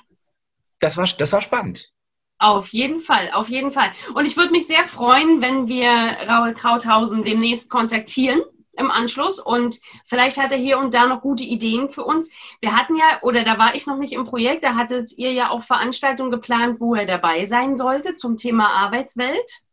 [0.79, 1.91] das war, das war spannend.
[2.39, 3.89] Auf jeden Fall, auf jeden Fall.
[4.15, 5.87] Und ich würde mich sehr freuen, wenn wir
[6.27, 8.41] Raul Krauthausen demnächst kontaktieren
[8.77, 12.29] im Anschluss und vielleicht hat er hier und da noch gute Ideen für uns.
[12.61, 15.49] Wir hatten ja, oder da war ich noch nicht im Projekt, da hattet ihr ja
[15.49, 19.65] auch Veranstaltungen geplant, wo er dabei sein sollte zum Thema Arbeitswelt.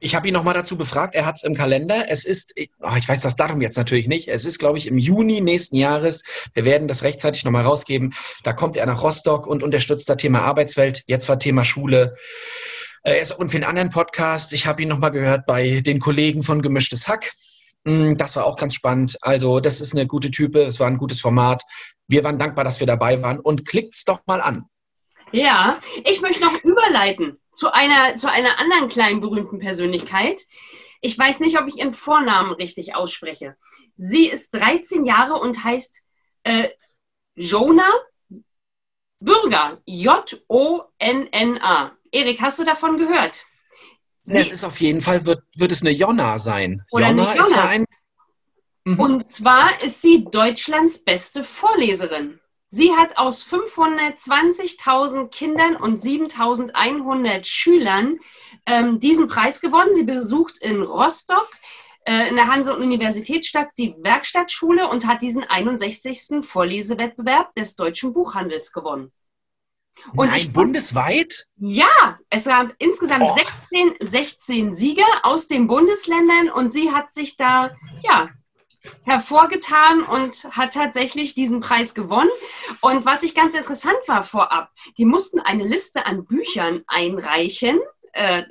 [0.00, 1.16] Ich habe ihn nochmal dazu befragt.
[1.16, 2.04] Er hat es im Kalender.
[2.08, 4.28] Es ist, oh, ich weiß das Datum jetzt natürlich nicht.
[4.28, 6.22] Es ist, glaube ich, im Juni nächsten Jahres.
[6.54, 8.14] Wir werden das rechtzeitig nochmal rausgeben.
[8.44, 11.02] Da kommt er nach Rostock und unterstützt das Thema Arbeitswelt.
[11.06, 12.14] Jetzt war Thema Schule.
[13.16, 14.52] Ist und für einen anderen Podcast.
[14.52, 17.32] Ich habe ihn nochmal gehört bei den Kollegen von Gemischtes Hack.
[17.84, 19.16] Hm, das war auch ganz spannend.
[19.22, 20.60] Also, das ist eine gute Type.
[20.60, 21.62] Es war ein gutes Format.
[22.06, 23.40] Wir waren dankbar, dass wir dabei waren.
[23.40, 24.66] Und klickt's doch mal an.
[25.32, 30.42] Ja, ich möchte noch überleiten zu einer, zu einer anderen kleinen berühmten Persönlichkeit.
[31.00, 33.56] Ich weiß nicht, ob ich ihren Vornamen richtig ausspreche.
[33.96, 36.02] Sie ist 13 Jahre und heißt
[36.44, 36.68] äh,
[37.34, 37.92] Jonah
[39.20, 39.80] Bürger.
[39.86, 40.38] J-O-N-N-A.
[42.12, 43.44] Erik, hast du davon gehört?
[44.22, 46.84] Sie es ist auf jeden Fall, wird, wird es eine Jonna sein.
[46.90, 47.40] Oder Jonna, Jonna.
[47.40, 47.84] ist ja ein.
[48.84, 49.00] Mhm.
[49.00, 52.40] Und zwar ist sie Deutschlands beste Vorleserin.
[52.70, 58.18] Sie hat aus 520.000 Kindern und 7.100 Schülern
[58.66, 59.94] ähm, diesen Preis gewonnen.
[59.94, 61.48] Sie besucht in Rostock
[62.04, 66.42] äh, in der Hanse-Universitätsstadt die Werkstattschule und hat diesen 61.
[66.46, 69.12] Vorlesewettbewerb des deutschen Buchhandels gewonnen.
[70.14, 71.46] Und Nein, ich, bundesweit?
[71.56, 73.34] Ja, es gab insgesamt oh.
[73.34, 77.70] 16, 16 Sieger aus den Bundesländern und sie hat sich da
[78.02, 78.28] ja
[79.04, 82.30] hervorgetan und hat tatsächlich diesen Preis gewonnen.
[82.80, 87.80] Und was ich ganz interessant war vorab, die mussten eine Liste an Büchern einreichen.
[88.12, 88.44] Äh,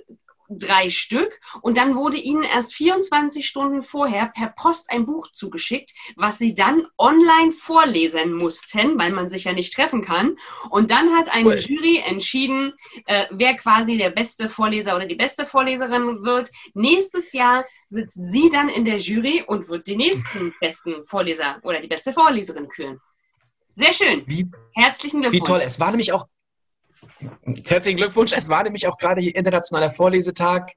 [0.50, 5.92] drei Stück und dann wurde ihnen erst 24 Stunden vorher per Post ein Buch zugeschickt,
[6.16, 10.38] was sie dann online vorlesen mussten, weil man sich ja nicht treffen kann.
[10.70, 11.58] Und dann hat eine cool.
[11.58, 12.74] Jury entschieden,
[13.06, 16.50] äh, wer quasi der beste Vorleser oder die beste Vorleserin wird.
[16.74, 21.80] Nächstes Jahr sitzt sie dann in der Jury und wird den nächsten besten Vorleser oder
[21.80, 23.00] die beste Vorleserin küren.
[23.76, 24.24] Sehr schön.
[24.26, 25.42] Wie, Herzlichen Glückwunsch.
[25.42, 25.62] Wie toll.
[25.64, 26.26] Es war nämlich auch
[27.68, 28.34] Herzlichen Glückwunsch.
[28.36, 30.72] Es war nämlich auch gerade hier internationaler Vorlesetag.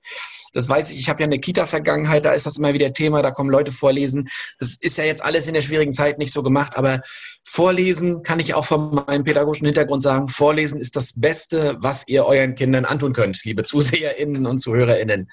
[0.52, 0.98] Das weiß ich.
[0.98, 2.24] Ich habe ja eine Kita-Vergangenheit.
[2.24, 3.22] Da ist das immer wieder Thema.
[3.22, 4.28] Da kommen Leute vorlesen.
[4.58, 6.76] Das ist ja jetzt alles in der schwierigen Zeit nicht so gemacht.
[6.76, 7.00] Aber
[7.44, 10.28] Vorlesen kann ich auch von meinem pädagogischen Hintergrund sagen.
[10.28, 15.30] Vorlesen ist das Beste, was ihr euren Kindern antun könnt, liebe ZuseherInnen und ZuhörerInnen.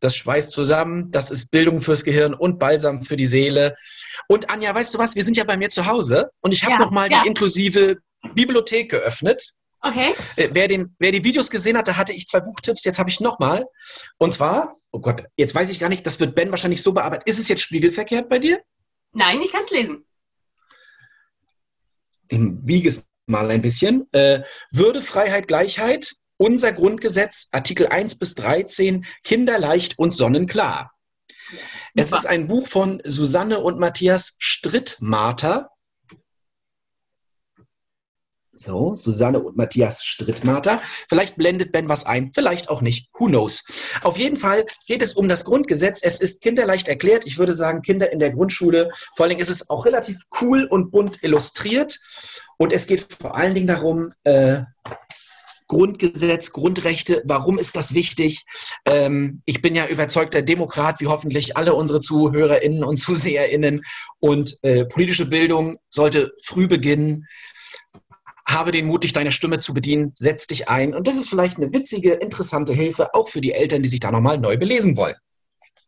[0.00, 1.10] Das schweißt zusammen.
[1.10, 3.76] Das ist Bildung fürs Gehirn und Balsam für die Seele.
[4.28, 5.14] Und Anja, weißt du was?
[5.14, 7.22] Wir sind ja bei mir zu Hause und ich habe ja, noch mal ja.
[7.22, 7.96] die inklusive
[8.34, 9.55] Bibliothek geöffnet.
[9.86, 10.14] Okay.
[10.36, 12.84] Äh, wer, den, wer die Videos gesehen hat, da hatte ich zwei Buchtipps.
[12.84, 13.64] Jetzt habe ich nochmal.
[14.18, 17.22] Und zwar, oh Gott, jetzt weiß ich gar nicht, das wird Ben wahrscheinlich so bearbeiten.
[17.26, 18.60] Ist es jetzt spiegelverkehrt bei dir?
[19.12, 20.04] Nein, ich kann es lesen.
[22.28, 24.08] Ich biege es mal ein bisschen.
[24.12, 26.16] Äh, Würde, Freiheit, Gleichheit.
[26.38, 30.92] Unser Grundgesetz, Artikel 1 bis 13, kinderleicht und sonnenklar.
[31.50, 31.58] Ja,
[31.94, 35.70] es ist ein Buch von Susanne und Matthias Strittmater.
[38.58, 40.80] So, Susanne und Matthias Strittmater.
[41.08, 43.08] Vielleicht blendet Ben was ein, vielleicht auch nicht.
[43.18, 43.64] Who knows?
[44.02, 46.00] Auf jeden Fall geht es um das Grundgesetz.
[46.02, 47.26] Es ist kinderleicht erklärt.
[47.26, 48.90] Ich würde sagen, Kinder in der Grundschule.
[49.14, 51.98] Vor allen Dingen ist es auch relativ cool und bunt illustriert.
[52.56, 54.62] Und es geht vor allen Dingen darum, äh,
[55.68, 58.44] Grundgesetz, Grundrechte, warum ist das wichtig?
[58.84, 63.82] Ähm, ich bin ja überzeugter Demokrat, wie hoffentlich alle unsere ZuhörerInnen und ZuseherInnen.
[64.20, 67.26] Und äh, politische Bildung sollte früh beginnen
[68.46, 70.94] habe den Mut, dich deine Stimme zu bedienen, setz dich ein.
[70.94, 74.10] Und das ist vielleicht eine witzige, interessante Hilfe, auch für die Eltern, die sich da
[74.10, 75.16] nochmal neu belesen wollen.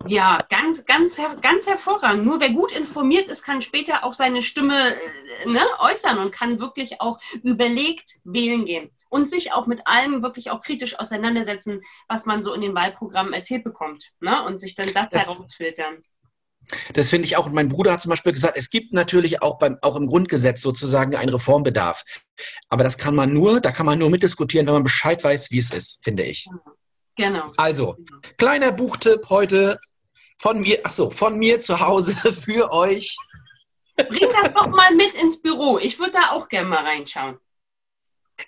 [0.06, 2.24] Ja, ganz, ganz, ganz hervorragend.
[2.24, 6.60] Nur wer gut informiert ist, kann später auch seine Stimme äh, ne, äußern und kann
[6.60, 8.90] wirklich auch überlegt wählen gehen.
[9.08, 13.32] und sich auch mit allem wirklich auch kritisch auseinandersetzen, was man so in den Wahlprogrammen
[13.32, 14.12] erzählt bekommt.
[14.20, 14.44] Ne?
[14.44, 16.04] Und sich dann das, das filtern.
[16.92, 17.46] Das finde ich auch.
[17.46, 20.60] Und mein Bruder hat zum Beispiel gesagt, es gibt natürlich auch beim, auch im Grundgesetz
[20.60, 22.04] sozusagen einen Reformbedarf.
[22.68, 25.58] Aber das kann man nur, da kann man nur mitdiskutieren, wenn man Bescheid weiß, wie
[25.58, 26.46] es ist, finde ich.
[27.16, 27.50] Genau.
[27.56, 27.96] Also,
[28.36, 29.78] kleiner Buchtipp heute
[30.38, 33.16] von mir, ach so, von mir zu Hause für euch.
[33.96, 35.78] Bring das doch mal mit ins Büro.
[35.78, 37.38] Ich würde da auch gerne mal reinschauen.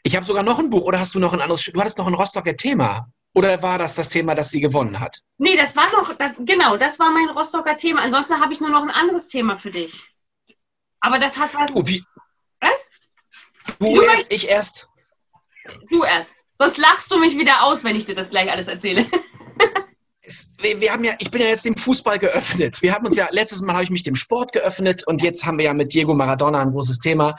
[0.04, 1.64] Ich habe sogar noch ein Buch, oder hast du noch ein anderes?
[1.64, 3.10] Du hattest noch ein Rostocker Thema.
[3.34, 5.18] Oder war das das Thema, das sie gewonnen hat?
[5.38, 8.00] Nee, das war noch, das, genau, das war mein Rostocker Thema.
[8.02, 10.02] Ansonsten habe ich nur noch ein anderes Thema für dich.
[11.00, 11.72] Aber das hat was.
[11.72, 12.02] Du, wie?
[12.60, 12.90] Was?
[13.78, 14.88] Du, du erst, ich erst.
[15.88, 16.44] Du erst.
[16.54, 19.06] Sonst lachst du mich wieder aus, wenn ich dir das gleich alles erzähle.
[20.22, 22.82] Es, wir, wir, haben ja, ich bin ja jetzt dem Fußball geöffnet.
[22.82, 25.58] Wir haben uns ja, letztes Mal habe ich mich dem Sport geöffnet und jetzt haben
[25.58, 27.34] wir ja mit Diego Maradona ein großes Thema.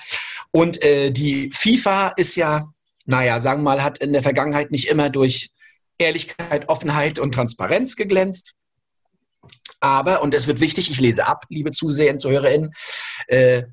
[0.49, 2.67] Und äh, die FIFA ist ja,
[3.05, 5.51] naja, sagen wir mal, hat in der Vergangenheit nicht immer durch
[6.01, 8.55] Ehrlichkeit, Offenheit und Transparenz geglänzt.
[9.79, 12.73] Aber, und es wird wichtig, ich lese ab, liebe Zuseher und ZuhörerInnen,
[13.27, 13.63] äh,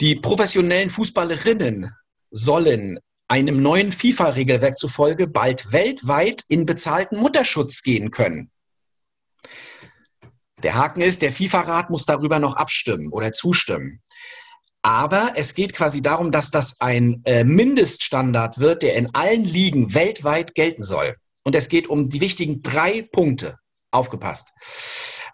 [0.00, 1.90] die professionellen Fußballerinnen
[2.30, 8.50] sollen einem neuen FIFA-Regelwerk zufolge bald weltweit in bezahlten Mutterschutz gehen können.
[10.62, 14.00] Der Haken ist, der FIFA-Rat muss darüber noch abstimmen oder zustimmen.
[14.82, 19.94] Aber es geht quasi darum, dass das ein äh, Mindeststandard wird, der in allen Ligen
[19.94, 21.16] weltweit gelten soll.
[21.46, 23.56] Und es geht um die wichtigen drei Punkte.
[23.92, 24.50] Aufgepasst.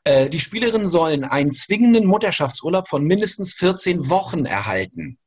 [0.04, 5.18] Äh, die Spielerinnen sollen einen zwingenden Mutterschaftsurlaub von mindestens 14 Wochen erhalten.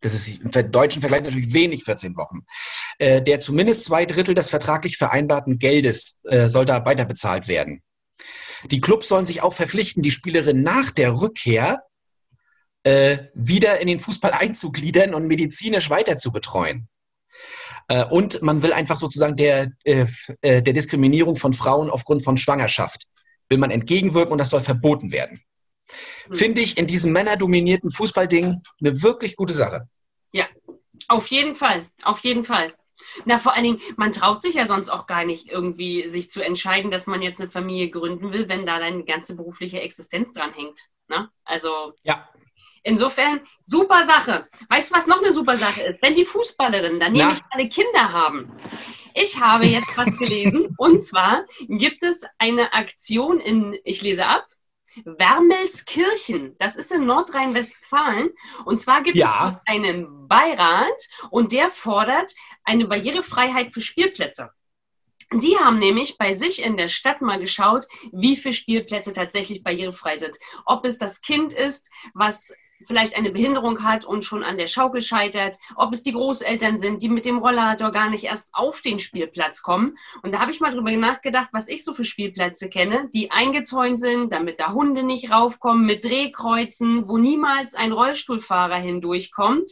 [0.00, 2.46] Das ist im deutschen Vergleich natürlich wenig, 14 Wochen.
[2.98, 7.82] Äh, der zumindest zwei Drittel des vertraglich vereinbarten Geldes äh, soll da weiterbezahlt werden.
[8.70, 11.80] Die Clubs sollen sich auch verpflichten, die Spielerin nach der Rückkehr
[12.84, 16.88] wieder in den Fußball einzugliedern und medizinisch weiter zu betreuen.
[17.92, 20.06] Äh, und man will einfach sozusagen der, äh,
[20.40, 23.06] äh, der Diskriminierung von Frauen aufgrund von Schwangerschaft,
[23.50, 25.42] will man entgegenwirken und das soll verboten werden.
[26.26, 26.34] Mhm.
[26.34, 29.88] Finde ich in diesem männerdominierten Fußballding eine wirklich gute Sache.
[30.32, 30.46] Ja,
[31.08, 32.72] auf jeden Fall, auf jeden Fall.
[33.26, 36.40] Na, vor allen Dingen, man traut sich ja sonst auch gar nicht irgendwie, sich zu
[36.40, 40.54] entscheiden, dass man jetzt eine Familie gründen will, wenn da deine ganze berufliche Existenz dran
[40.54, 40.80] hängt.
[41.08, 41.28] Ne?
[41.44, 41.92] Also.
[42.04, 42.26] Ja.
[42.82, 44.48] Insofern, super Sache.
[44.68, 46.02] Weißt du, was noch eine super Sache ist?
[46.02, 48.52] Wenn die Fußballerinnen dann nämlich alle Kinder haben.
[49.14, 54.46] Ich habe jetzt was gelesen und zwar gibt es eine Aktion in, ich lese ab,
[55.04, 56.56] Wermelskirchen.
[56.58, 58.30] Das ist in Nordrhein-Westfalen.
[58.64, 59.48] Und zwar gibt ja.
[59.48, 64.50] es einen Beirat und der fordert eine Barrierefreiheit für Spielplätze.
[65.34, 70.18] Die haben nämlich bei sich in der Stadt mal geschaut, wie viele Spielplätze tatsächlich barrierefrei
[70.18, 70.36] sind.
[70.66, 72.54] Ob es das Kind ist, was
[72.86, 77.02] vielleicht eine Behinderung hat und schon an der Schaukel scheitert, ob es die Großeltern sind,
[77.02, 79.96] die mit dem Rollator gar nicht erst auf den Spielplatz kommen.
[80.22, 84.00] Und da habe ich mal drüber nachgedacht, was ich so für Spielplätze kenne, die eingezäunt
[84.00, 89.70] sind, damit da Hunde nicht raufkommen, mit Drehkreuzen, wo niemals ein Rollstuhlfahrer hindurchkommt.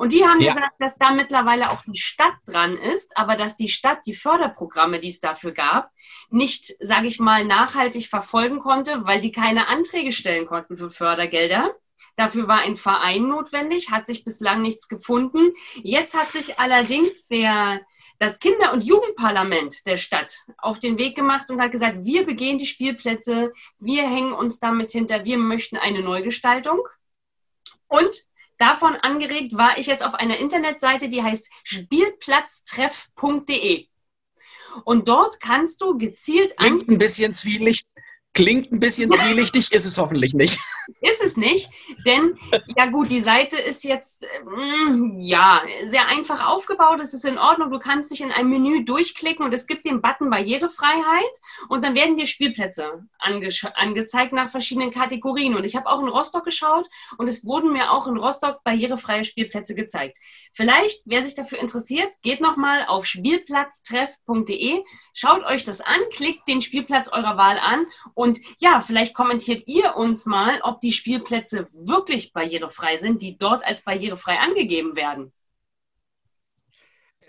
[0.00, 0.54] Und die haben ja.
[0.54, 4.98] gesagt, dass da mittlerweile auch die Stadt dran ist, aber dass die Stadt die Förderprogramme,
[4.98, 5.90] die es dafür gab,
[6.30, 11.74] nicht, sage ich mal, nachhaltig verfolgen konnte, weil die keine Anträge stellen konnten für Fördergelder.
[12.16, 15.52] Dafür war ein Verein notwendig, hat sich bislang nichts gefunden.
[15.82, 17.82] Jetzt hat sich allerdings der,
[18.18, 22.58] das Kinder- und Jugendparlament der Stadt auf den Weg gemacht und hat gesagt, wir begehen
[22.58, 26.80] die Spielplätze, wir hängen uns damit hinter, wir möchten eine Neugestaltung.
[27.88, 28.22] Und
[28.58, 33.86] davon angeregt war ich jetzt auf einer Internetseite, die heißt spielplatztreff.de.
[34.84, 36.56] Und dort kannst du gezielt.
[36.56, 37.88] Klingt ein bisschen zwielicht,
[38.32, 40.58] Klingt ein bisschen zwielichtig, ist es hoffentlich nicht.
[41.00, 41.70] Ist es nicht,
[42.06, 42.38] denn
[42.76, 47.70] ja gut, die Seite ist jetzt mm, ja sehr einfach aufgebaut, es ist in Ordnung,
[47.70, 51.94] du kannst dich in ein Menü durchklicken und es gibt den Button Barrierefreiheit und dann
[51.94, 55.54] werden dir Spielplätze ange angezeigt nach verschiedenen Kategorien.
[55.54, 56.88] Und ich habe auch in Rostock geschaut
[57.18, 60.18] und es wurden mir auch in Rostock barrierefreie Spielplätze gezeigt.
[60.52, 64.82] Vielleicht, wer sich dafür interessiert, geht nochmal auf spielplatztreff.de,
[65.14, 69.96] schaut euch das an, klickt den Spielplatz eurer Wahl an und ja, vielleicht kommentiert ihr
[69.96, 75.32] uns mal, ob die Spielplätze wirklich barrierefrei sind, die dort als barrierefrei angegeben werden.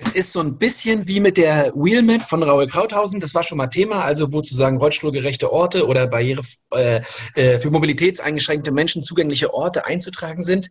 [0.03, 3.19] Es ist so ein bisschen wie mit der Wheelmap von Raul Krauthausen.
[3.19, 6.41] Das war schon mal Thema, also wo sozusagen rollstuhlgerechte Orte oder Barriere
[6.73, 7.01] äh,
[7.35, 10.69] äh, für mobilitätseingeschränkte Menschen zugängliche Orte einzutragen sind.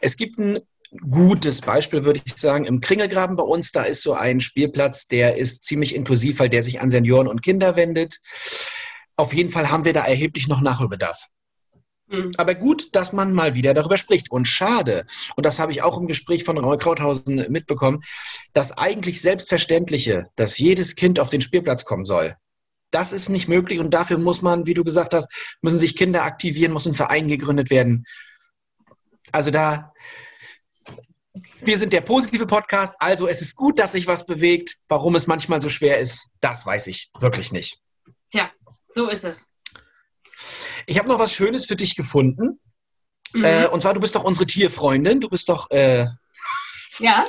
[0.00, 0.60] Es gibt ein
[1.10, 3.70] gutes Beispiel, würde ich sagen, im Kringelgraben bei uns.
[3.72, 7.42] Da ist so ein Spielplatz, der ist ziemlich inklusiv, weil der sich an Senioren und
[7.42, 8.18] Kinder wendet.
[9.16, 11.28] Auf jeden Fall haben wir da erheblich noch Nachholbedarf.
[12.10, 12.32] Mhm.
[12.36, 14.30] Aber gut, dass man mal wieder darüber spricht.
[14.30, 18.02] Und schade, und das habe ich auch im Gespräch von Raul Krauthausen mitbekommen,
[18.52, 22.36] das eigentlich Selbstverständliche, dass jedes Kind auf den Spielplatz kommen soll.
[22.90, 26.24] Das ist nicht möglich und dafür muss man, wie du gesagt hast, müssen sich Kinder
[26.24, 28.04] aktivieren, muss ein Verein gegründet werden.
[29.30, 29.92] Also da,
[31.60, 34.78] wir sind der positive Podcast, also es ist gut, dass sich was bewegt.
[34.88, 37.78] Warum es manchmal so schwer ist, das weiß ich wirklich nicht.
[38.32, 38.50] Tja,
[38.92, 39.46] so ist es.
[40.86, 42.60] Ich habe noch was Schönes für dich gefunden.
[43.32, 43.44] Mhm.
[43.44, 45.20] Äh, und zwar, du bist doch unsere Tierfreundin.
[45.20, 45.70] Du bist doch.
[45.70, 46.06] Äh,
[46.98, 47.26] ja.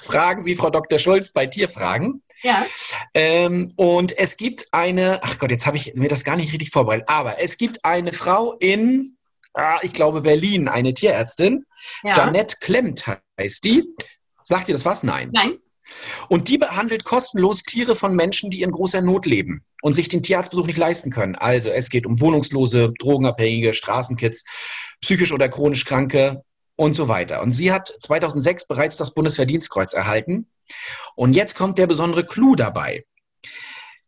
[0.00, 0.98] Fragen Sie Frau Dr.
[0.98, 2.22] Schulz bei Tierfragen.
[2.42, 2.64] Ja.
[3.12, 6.70] Ähm, und es gibt eine, ach Gott, jetzt habe ich mir das gar nicht richtig
[6.70, 9.18] vorbereitet, aber es gibt eine Frau in,
[9.52, 11.66] ah, ich glaube, Berlin, eine Tierärztin.
[12.02, 12.16] Ja.
[12.16, 13.04] Janette Klemmt
[13.38, 13.84] heißt die.
[14.44, 15.02] Sagt ihr das was?
[15.02, 15.28] Nein.
[15.32, 15.58] Nein.
[16.28, 20.22] Und die behandelt kostenlos Tiere von Menschen, die in großer Not leben und sich den
[20.22, 21.34] Tierarztbesuch nicht leisten können.
[21.34, 24.44] Also es geht um Wohnungslose, Drogenabhängige, Straßenkids,
[25.00, 26.42] psychisch oder chronisch Kranke
[26.76, 27.42] und so weiter.
[27.42, 30.48] Und sie hat 2006 bereits das Bundesverdienstkreuz erhalten.
[31.14, 33.04] Und jetzt kommt der besondere Clou dabei.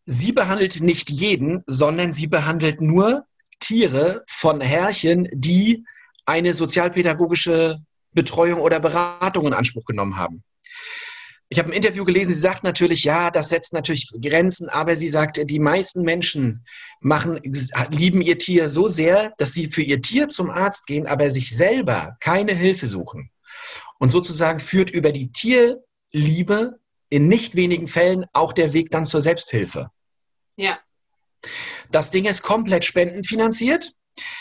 [0.06, 3.26] Sie behandelt nicht jeden, sondern sie behandelt nur
[3.60, 5.84] Tiere von Herrchen, die
[6.26, 7.80] eine sozialpädagogische
[8.12, 10.42] Betreuung oder Beratung in Anspruch genommen haben.
[11.48, 15.08] Ich habe ein Interview gelesen, sie sagt natürlich, ja, das setzt natürlich Grenzen, aber sie
[15.08, 16.64] sagt, die meisten Menschen
[17.00, 17.38] machen,
[17.90, 21.54] lieben ihr Tier so sehr, dass sie für ihr Tier zum Arzt gehen, aber sich
[21.54, 23.30] selber keine Hilfe suchen.
[23.98, 26.78] Und sozusagen führt über die Tierliebe
[27.10, 29.90] in nicht wenigen Fällen auch der Weg dann zur Selbsthilfe.
[30.56, 30.78] Ja.
[31.90, 33.92] Das Ding ist komplett spendenfinanziert.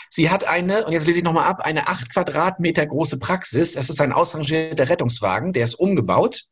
[0.08, 3.72] Sie hat eine, und jetzt lese ich nochmal ab, eine acht Quadratmeter große Praxis.
[3.72, 6.44] Das ist ein ausrangierter Rettungswagen, der ist umgebaut.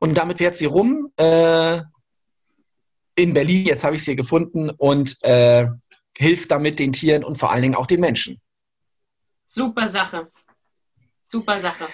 [0.00, 1.80] Und damit fährt sie rum äh,
[3.16, 5.66] in Berlin, jetzt habe ich sie gefunden, und äh,
[6.16, 8.40] hilft damit den Tieren und vor allen Dingen auch den Menschen.
[9.44, 10.30] Super Sache.
[11.28, 11.88] Super Sache.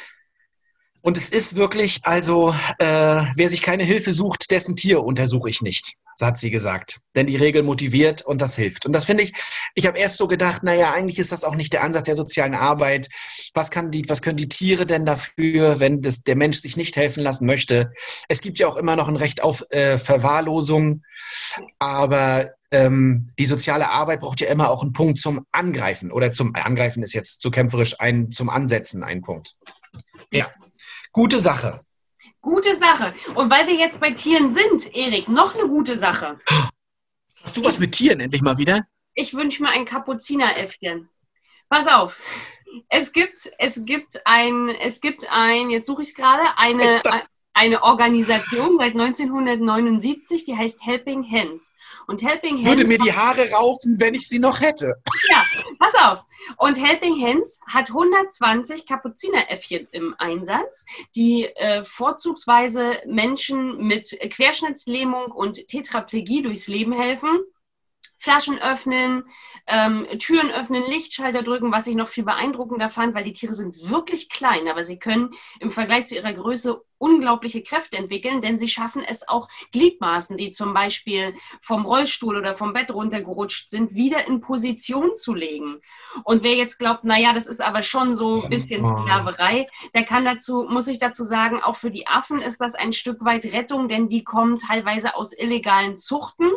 [1.03, 5.63] Und es ist wirklich, also, äh, wer sich keine Hilfe sucht, dessen Tier untersuche ich
[5.63, 7.01] nicht hat sie gesagt.
[7.15, 8.87] Denn die Regel motiviert und das hilft.
[8.87, 9.33] Und das finde ich,
[9.75, 12.55] ich habe erst so gedacht, naja, eigentlich ist das auch nicht der Ansatz der sozialen
[12.55, 13.09] Arbeit.
[13.55, 16.97] Was, kann die, was können die Tiere denn dafür, wenn das, der Mensch sich nicht
[16.97, 17.93] helfen lassen möchte?
[18.29, 21.03] Es gibt ja auch immer noch ein Recht auf äh, Verwahrlosung,
[21.79, 26.55] aber ähm, die soziale Arbeit braucht ja immer auch einen Punkt zum Angreifen oder zum
[26.55, 29.57] äh, Angreifen ist jetzt zu kämpferisch ein zum Ansetzen ein Punkt.
[30.31, 30.47] Ja,
[31.13, 31.81] gute Sache.
[32.41, 33.15] Gute Sache.
[33.35, 36.41] Und weil wir jetzt bei Tieren sind, Erik, noch eine gute Sache.
[37.43, 38.87] Hast du was mit Tieren endlich mal wieder?
[39.15, 41.09] Ich wünsche mir ein Kapuzineräffchen.
[41.69, 42.21] Pass auf.
[42.89, 47.03] Es gibt, es gibt ein, es gibt ein, jetzt suche ich es gerade, eine,
[47.53, 51.75] eine Organisation seit 1979, die heißt Helping Hands.
[52.07, 52.67] Und Helping Hands.
[52.67, 54.95] Würde mir die Haare raufen, wenn ich sie noch hätte.
[55.29, 55.43] Ja,
[55.79, 56.25] pass auf.
[56.57, 60.87] Und Helping Hands hat 120 Kapuzineräffchen im Einsatz,
[61.17, 67.41] die äh, vorzugsweise Menschen mit Querschnittslähmung und Tetraplegie durchs Leben helfen.
[68.19, 69.25] Flaschen öffnen,
[69.71, 73.91] ähm, Türen öffnen, Lichtschalter drücken, was ich noch viel beeindruckender fand, weil die Tiere sind
[73.91, 75.31] wirklich klein, aber sie können
[75.61, 80.51] im Vergleich zu ihrer Größe unglaubliche Kräfte entwickeln, denn sie schaffen es auch Gliedmaßen, die
[80.51, 85.81] zum Beispiel vom Rollstuhl oder vom Bett runtergerutscht sind, wieder in Position zu legen.
[86.25, 90.27] Und wer jetzt glaubt, naja, das ist aber schon so ein bisschen Sklaverei, der kann
[90.27, 93.89] dazu, muss ich dazu sagen, auch für die Affen ist das ein Stück weit Rettung,
[93.89, 96.51] denn die kommen teilweise aus illegalen Zuchten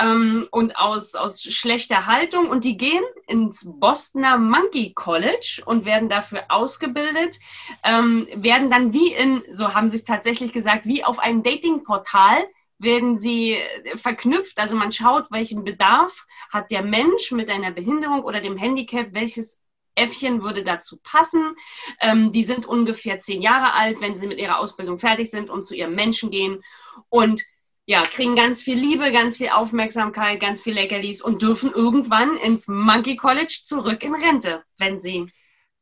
[0.00, 6.08] ähm, und aus, aus schlechter Haltung und die gehen ins Bostoner Monkey College und werden
[6.08, 7.38] dafür ausgebildet,
[7.84, 12.44] ähm, werden dann wie in, so haben sie es tatsächlich gesagt, wie auf einem Datingportal
[12.78, 13.58] werden sie
[13.94, 14.58] verknüpft.
[14.58, 19.62] Also man schaut, welchen Bedarf hat der Mensch mit einer Behinderung oder dem Handicap, welches
[19.94, 21.56] Äffchen würde dazu passen.
[22.00, 25.64] Ähm, die sind ungefähr zehn Jahre alt, wenn sie mit ihrer Ausbildung fertig sind und
[25.64, 26.62] zu ihrem Menschen gehen.
[27.10, 27.42] Und
[27.90, 32.68] ja, kriegen ganz viel Liebe, ganz viel Aufmerksamkeit, ganz viel Leckerlis und dürfen irgendwann ins
[32.68, 35.26] Monkey College zurück in Rente, wenn sie.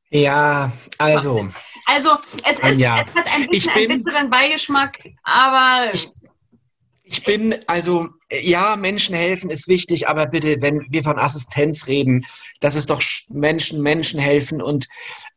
[0.09, 1.51] Ja, also.
[1.85, 2.17] Also,
[2.49, 3.03] es, ist, ja.
[3.03, 5.91] es hat ein bisschen bin, einen bitteren Beigeschmack, aber.
[5.93, 6.09] Ich,
[7.05, 12.25] ich bin, also, ja, Menschen helfen ist wichtig, aber bitte, wenn wir von Assistenz reden,
[12.61, 14.89] das ist doch Menschen, Menschen helfen und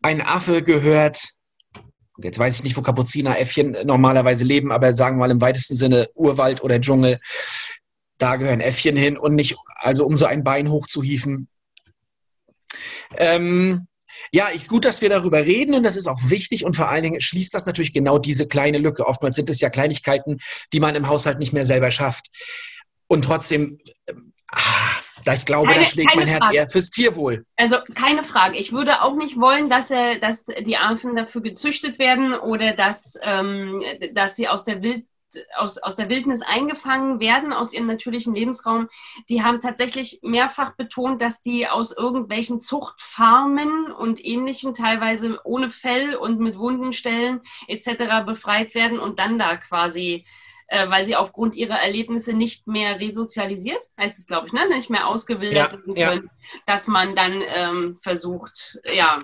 [0.01, 1.34] ein Affe gehört
[2.17, 6.10] Jetzt weiß ich nicht, wo Kapuzineräffchen normalerweise leben, aber sagen wir mal im weitesten Sinne
[6.13, 7.19] Urwald oder Dschungel.
[8.17, 11.48] Da gehören Äffchen hin und nicht, also um so ein Bein hochzuhieven.
[13.17, 13.88] Ähm,
[14.31, 17.04] ja, ich, gut, dass wir darüber reden und das ist auch wichtig und vor allen
[17.04, 19.08] Dingen schließt das natürlich genau diese kleine Lücke.
[19.08, 20.40] Oftmals sind es ja Kleinigkeiten,
[20.73, 22.27] die man im Haushalt nicht mehr selber schafft.
[23.08, 24.13] Und trotzdem, äh,
[25.24, 26.58] Da ich glaube, Keine- da schlägt mein Herz Frage.
[26.58, 27.46] eher fürs Tierwohl.
[27.56, 28.58] Also keine Frage.
[28.58, 33.19] Ich würde auch nicht wollen, dass, äh, dass die Affen dafür gezüchtet werden oder dass,
[33.24, 33.82] ähm,
[34.13, 35.06] dass sie aus der, Wild,
[35.56, 38.90] aus, aus der Wildnis eingefangen werden, aus ihrem natürlichen Lebensraum.
[39.30, 46.15] Die haben tatsächlich mehrfach betont, dass die aus irgendwelchen Zuchtfarmen und ähnlichen, teilweise ohne Fell
[46.15, 48.26] und mit Wundenstellen etc.
[48.26, 50.26] befreit werden und dann da quasi
[50.72, 54.69] äh, weil sie aufgrund ihrer Erlebnisse nicht mehr resozialisiert, heißt es, glaube ich, ne?
[54.69, 56.10] nicht mehr ausgewildert Ja, werden ja.
[56.10, 56.30] können,
[56.65, 59.24] dass man dann ähm, versucht, ja,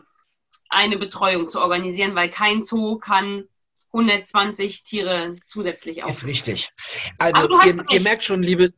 [0.69, 3.45] eine Betreuung zu organisieren, weil kein Zoo kann
[3.93, 6.31] 120 Tiere zusätzlich Ist aufnehmen.
[6.31, 6.69] richtig.
[7.17, 8.73] Also ihr, ihr merkt schon, liebe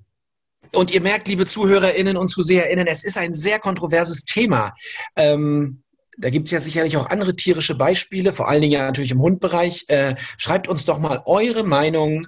[0.71, 4.75] und ihr merkt, liebe ZuhörerInnen und ZuseherInnen, es ist ein sehr kontroverses Thema.
[5.15, 5.81] Ähm,
[6.19, 9.21] da gibt es ja sicherlich auch andere tierische Beispiele, vor allen Dingen ja natürlich im
[9.21, 9.85] Hundbereich.
[9.87, 12.27] Äh, schreibt uns doch mal eure Meinung.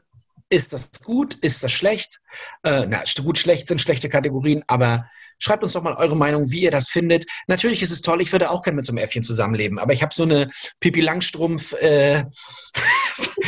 [0.52, 1.36] Ist das gut?
[1.36, 2.20] Ist das schlecht?
[2.64, 6.64] Äh, na, gut, schlecht sind schlechte Kategorien, aber schreibt uns doch mal eure Meinung, wie
[6.64, 7.26] ihr das findet.
[7.48, 10.02] Natürlich ist es toll, ich würde auch gerne mit so einem Äffchen zusammenleben, aber ich
[10.04, 12.26] habe so eine Pippi Langstrumpf äh,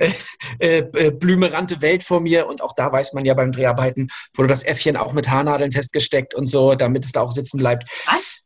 [0.59, 4.47] äh, äh, blümerante Welt vor mir und auch da weiß man ja beim Dreharbeiten, wurde
[4.47, 7.89] das Äffchen auch mit Haarnadeln festgesteckt und so, damit es da auch sitzen bleibt.
[8.05, 8.39] Was?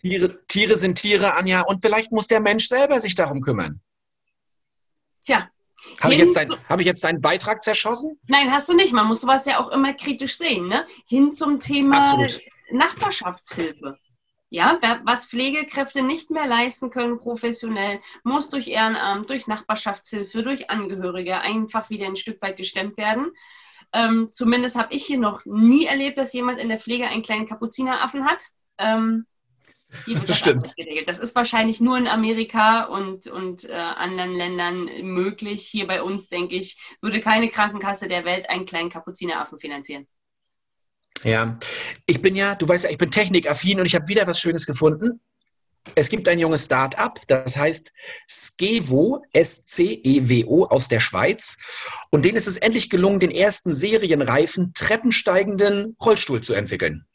[0.00, 3.82] Tiere, Tiere sind Tiere, Anja, und vielleicht muss der Mensch selber sich darum kümmern.
[5.26, 5.50] Tja,
[6.00, 8.18] Habe ich, jetzt dein- habe ich jetzt deinen Beitrag zerschossen?
[8.28, 8.92] nein, hast du nicht.
[8.92, 10.68] Man muss sowas ja auch immer kritisch sehen.
[10.68, 10.86] Ne?
[11.06, 12.40] Hin zum Thema Absolut.
[12.70, 13.98] Nachbarschaftshilfe.
[14.50, 21.40] Ja, was Pflegekräfte nicht mehr leisten können professionell, muss durch Ehrenamt, durch Nachbarschaftshilfe, durch Angehörige
[21.40, 23.32] einfach wieder ein Stück weit gestemmt werden.
[23.92, 27.46] Ähm, zumindest habe ich hier noch nie erlebt, dass jemand in der Pflege einen kleinen
[27.46, 28.44] Kapuzineraffen hat.
[28.78, 29.26] Ähm,
[30.06, 30.76] hier wird das Stimmt.
[30.76, 31.08] geregelt.
[31.08, 35.66] Das ist wahrscheinlich nur in Amerika und, und äh, anderen Ländern möglich.
[35.66, 40.06] Hier bei uns, denke ich, würde keine Krankenkasse der Welt einen kleinen Kapuzineraffen finanzieren.
[41.22, 41.58] Ja,
[42.06, 44.66] ich bin ja, du weißt ja, ich bin technikaffin und ich habe wieder was Schönes
[44.66, 45.20] gefunden.
[45.94, 47.92] Es gibt ein junges Start-up, das heißt
[48.28, 51.58] Skevo, S-C-E-W-O aus der Schweiz.
[52.10, 57.06] Und denen ist es endlich gelungen, den ersten serienreifen, treppensteigenden Rollstuhl zu entwickeln.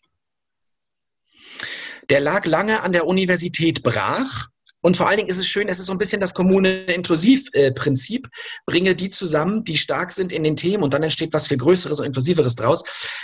[2.10, 4.48] Der lag lange an der Universität brach.
[4.82, 8.30] Und vor allen Dingen ist es schön, es ist so ein bisschen das Kommune-Inklusiv-Prinzip.
[8.66, 12.00] Bringe die zusammen, die stark sind in den Themen und dann entsteht was viel Größeres
[12.00, 12.84] und Inklusiveres draus.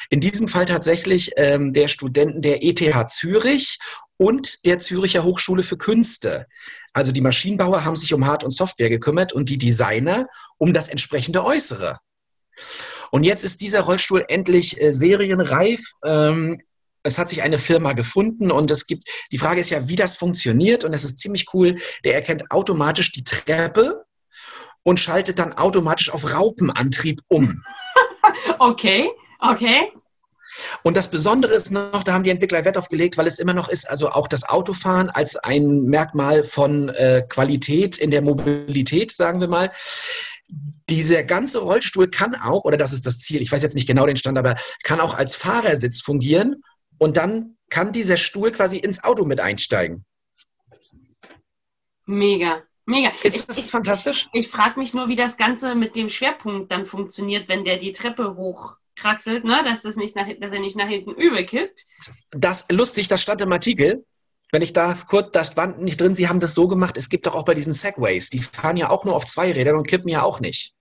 [0.10, 3.80] In diesem Fall tatsächlich ähm, der Studenten der ETH Zürich
[4.18, 6.46] und der Züricher Hochschule für Künste.
[6.92, 10.26] Also die Maschinenbauer haben sich um Hard- und Software gekümmert und die Designer
[10.58, 12.00] um das entsprechende Äußere.
[13.12, 15.82] Und jetzt ist dieser Rollstuhl endlich äh, serienreif.
[16.04, 16.60] Ähm,
[17.06, 20.18] es hat sich eine Firma gefunden und es gibt, die Frage ist ja, wie das
[20.18, 21.78] funktioniert und es ist ziemlich cool.
[22.04, 24.06] Der erkennt automatisch die Treppe
[24.84, 27.64] und schaltet dann automatisch auf Raupenantrieb um.
[28.58, 29.08] Okay,
[29.40, 29.92] okay.
[30.82, 33.70] Und das Besondere ist noch, da haben die Entwickler Wert aufgelegt, weil es immer noch
[33.70, 39.42] ist, also auch das Autofahren als ein Merkmal von äh, Qualität in der Mobilität, sagen
[39.42, 39.72] wir mal.
[40.90, 44.08] Dieser ganze Rollstuhl kann auch, oder das ist das Ziel, ich weiß jetzt nicht genau
[44.08, 46.64] den Stand, aber kann auch als Fahrersitz fungieren
[47.06, 50.06] und dann kann dieser Stuhl quasi ins Auto mit einsteigen.
[52.08, 53.12] Mega, mega.
[53.22, 54.28] Ist das fantastisch?
[54.34, 57.92] Ich frage mich nur, wie das Ganze mit dem Schwerpunkt dann funktioniert, wenn der die
[57.92, 59.62] Treppe hochkraxelt, ne?
[59.64, 61.86] dass, das nicht nach, dass er nicht nach hinten überkippt.
[62.32, 64.04] Das lustig, das stand im Artikel.
[64.52, 67.28] Wenn ich das kurz, das stand nicht drin, sie haben das so gemacht, es gibt
[67.28, 70.10] doch auch bei diesen Segways, die fahren ja auch nur auf zwei Rädern und kippen
[70.10, 70.74] ja auch nicht.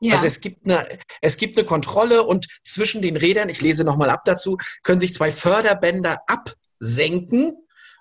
[0.00, 0.14] Ja.
[0.14, 4.10] Also es gibt, eine, es gibt eine Kontrolle und zwischen den Rädern, ich lese nochmal
[4.10, 7.56] ab dazu, können sich zwei Förderbänder absenken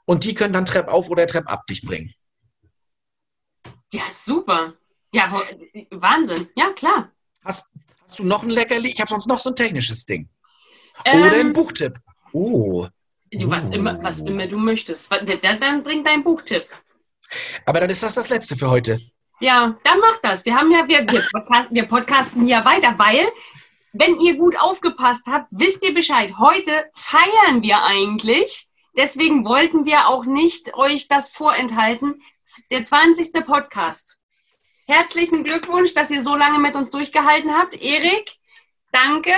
[0.06, 2.14] und die können dann Treppauf oder Treppab dich bringen.
[3.92, 4.74] ja, super.
[5.14, 5.40] Ja, wo,
[6.02, 6.50] Wahnsinn.
[6.56, 7.12] Ja, klar.
[7.44, 7.74] Hast,
[8.04, 8.90] hast du noch ein Leckerli?
[8.90, 10.30] Ich habe sonst noch so ein technisches Ding.
[11.06, 11.98] Ähm, Oder ein Buchtipp.
[12.34, 12.88] Oh.
[13.32, 13.74] Du, was, Uh.
[13.74, 15.12] immer, was immer du möchtest.
[15.12, 15.26] Dann,
[15.60, 16.68] dann bring deinen Buchtipp.
[17.66, 19.00] Aber dann ist das das Letzte für heute.
[19.40, 20.46] Ja, dann mach das.
[20.46, 23.28] Wir haben ja, wir, wir, podcasten, wir podcasten ja weiter, weil,
[23.94, 26.34] wenn ihr gut aufgepasst habt, wisst ihr Bescheid.
[26.40, 28.68] Heute feiern wir eigentlich.
[28.96, 32.20] Deswegen wollten wir auch nicht euch das vorenthalten.
[32.72, 33.46] Der 20.
[33.46, 34.18] Podcast.
[34.88, 37.76] Herzlichen Glückwunsch, dass ihr so lange mit uns durchgehalten habt.
[37.76, 38.38] Erik,
[38.92, 39.34] danke.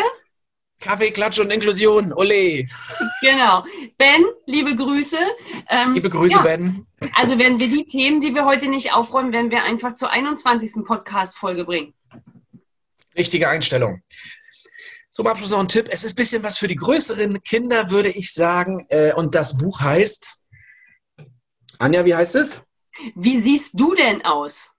[0.80, 2.14] Kaffee, Klatsch und Inklusion.
[2.14, 2.66] Ole.
[3.22, 3.66] Genau.
[3.98, 5.18] Ben, liebe Grüße.
[5.70, 6.42] Ähm, Liebe Grüße, ja.
[6.42, 6.86] Ben.
[7.16, 10.86] Also werden wir die Themen, die wir heute nicht aufräumen, werden wir einfach zur 21.
[10.86, 11.94] Podcast-Folge bringen.
[13.18, 14.02] Richtige Einstellung.
[15.12, 15.88] Zum Abschluss noch ein Tipp.
[15.92, 18.86] Es ist ein bisschen was für die größeren Kinder, würde ich sagen.
[18.90, 20.38] Äh, Und das Buch heißt.
[21.80, 22.62] Anja, wie heißt es?
[23.16, 24.72] Wie siehst du denn aus?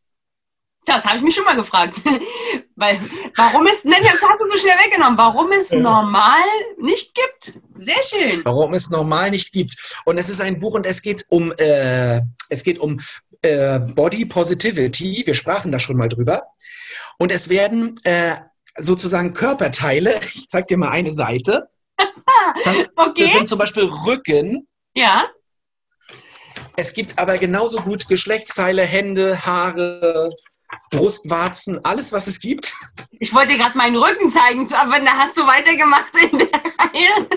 [0.87, 2.01] Das habe ich mich schon mal gefragt.
[2.77, 2.99] Weil,
[3.37, 6.41] warum es, nein, das hast du so schnell weggenommen, warum es normal
[6.79, 7.61] nicht gibt.
[7.77, 8.43] Sehr schön.
[8.45, 9.77] Warum es normal nicht gibt.
[10.05, 12.99] Und es ist ein Buch und es geht um, äh, es geht um
[13.43, 15.23] äh, Body Positivity.
[15.25, 16.43] Wir sprachen da schon mal drüber.
[17.19, 18.37] Und es werden äh,
[18.77, 21.69] sozusagen Körperteile, ich zeige dir mal eine Seite.
[22.97, 23.25] Okay.
[23.25, 24.69] Das sind zum Beispiel Rücken.
[24.95, 25.27] Ja.
[26.77, 30.31] Es gibt aber genauso gut Geschlechtsteile, Hände, Haare,
[30.91, 32.75] Brustwarzen, alles, was es gibt.
[33.19, 37.29] Ich wollte dir gerade meinen Rücken zeigen, aber da hast du weitergemacht in der Reihe.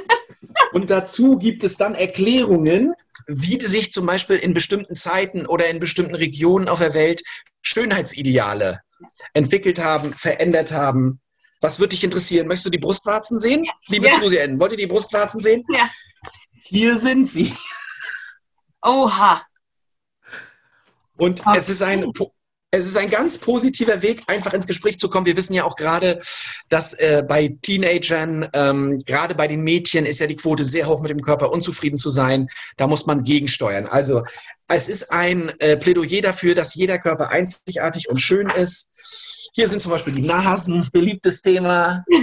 [0.72, 2.94] Und dazu gibt es dann Erklärungen,
[3.28, 7.24] wie sich zum Beispiel in bestimmten Zeiten oder in bestimmten Regionen auf der Welt
[7.62, 8.82] Schönheitsideale
[9.34, 11.20] entwickelt haben, verändert haben.
[11.62, 12.48] Was würde dich interessieren?
[12.48, 13.66] Möchtest du die Brustwarzen sehen?
[13.88, 14.20] Liebe Ja.
[14.20, 15.64] ZuseherInnen, wollt ihr die Brustwarzen sehen?
[15.70, 15.90] Ja.
[16.64, 17.54] Hier sind sie.
[18.82, 19.44] Oha.
[21.18, 22.12] Und es ist ein
[22.74, 25.28] es ist ein ganz positiver Weg, einfach ins Gespräch zu kommen.
[25.28, 26.20] Wir wissen ja auch gerade,
[26.70, 31.00] dass äh, bei Teenagern, ähm, gerade bei den Mädchen, ist ja die Quote sehr hoch
[31.00, 32.48] mit dem Körper, unzufrieden zu sein.
[32.78, 33.86] Da muss man gegensteuern.
[33.86, 34.24] Also
[34.68, 38.94] es ist ein äh, Plädoyer dafür, dass jeder Körper einzigartig und schön ist.
[39.54, 42.04] Hier sind zum Beispiel die Nasen, beliebtes Thema.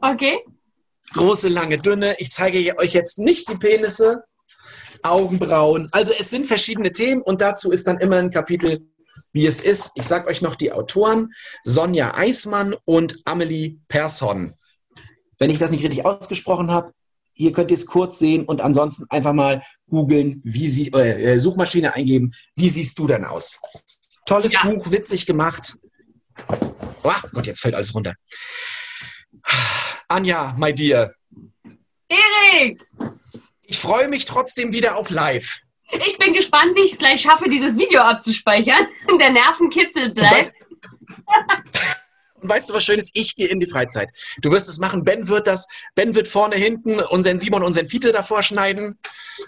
[0.00, 0.38] Okay.
[1.12, 2.16] Große, lange, dünne.
[2.18, 4.24] Ich zeige euch jetzt nicht die Penisse.
[5.02, 5.88] Augenbrauen.
[5.92, 8.80] Also es sind verschiedene Themen und dazu ist dann immer ein Kapitel,
[9.32, 9.92] wie es ist.
[9.94, 11.32] Ich sage euch noch die Autoren.
[11.64, 14.54] Sonja Eismann und Amelie Persson.
[15.38, 16.92] Wenn ich das nicht richtig ausgesprochen habe,
[17.34, 21.94] hier könnt ihr es kurz sehen und ansonsten einfach mal googeln, wie sie, äh, Suchmaschine
[21.94, 23.60] eingeben, wie siehst du denn aus?
[24.24, 24.62] Tolles Ja.
[24.62, 25.76] Buch, witzig gemacht.
[27.02, 28.14] Oh Gott, jetzt fällt alles runter.
[30.08, 31.12] Anja, my dear,
[32.08, 32.82] Erik,
[33.62, 35.60] ich freue mich trotzdem wieder auf live.
[36.06, 38.88] Ich bin gespannt, wie ich es gleich schaffe, dieses Video abzuspeichern.
[39.20, 40.34] Der Nervenkitzel Und bleibt.
[40.34, 40.54] weißt,
[42.42, 43.10] und weißt du, was schön ist?
[43.14, 44.10] Ich gehe in die Freizeit.
[44.40, 45.04] Du wirst es machen.
[45.04, 48.98] Ben wird das, Ben wird vorne, hinten unseren Simon und unseren Fiete davor schneiden.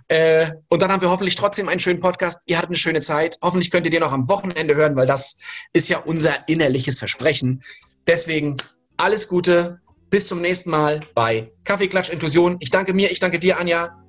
[0.08, 2.42] Äh, und dann haben wir hoffentlich trotzdem einen schönen Podcast.
[2.46, 3.36] Ihr hattet eine schöne Zeit.
[3.42, 5.38] Hoffentlich könnt ihr den auch am Wochenende hören, weil das
[5.72, 7.62] ist ja unser innerliches Versprechen.
[8.06, 8.56] Deswegen
[8.96, 9.80] alles Gute.
[10.10, 12.56] Bis zum nächsten Mal bei Kaffeeklatsch Inklusion.
[12.60, 14.07] Ich danke mir, ich danke dir, Anja.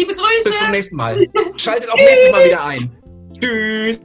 [0.00, 0.70] Liebe Bis zum Grüße.
[0.70, 1.26] nächsten Mal.
[1.56, 2.90] Schaltet auch nächstes Mal wieder ein.
[3.38, 4.02] Tschüss.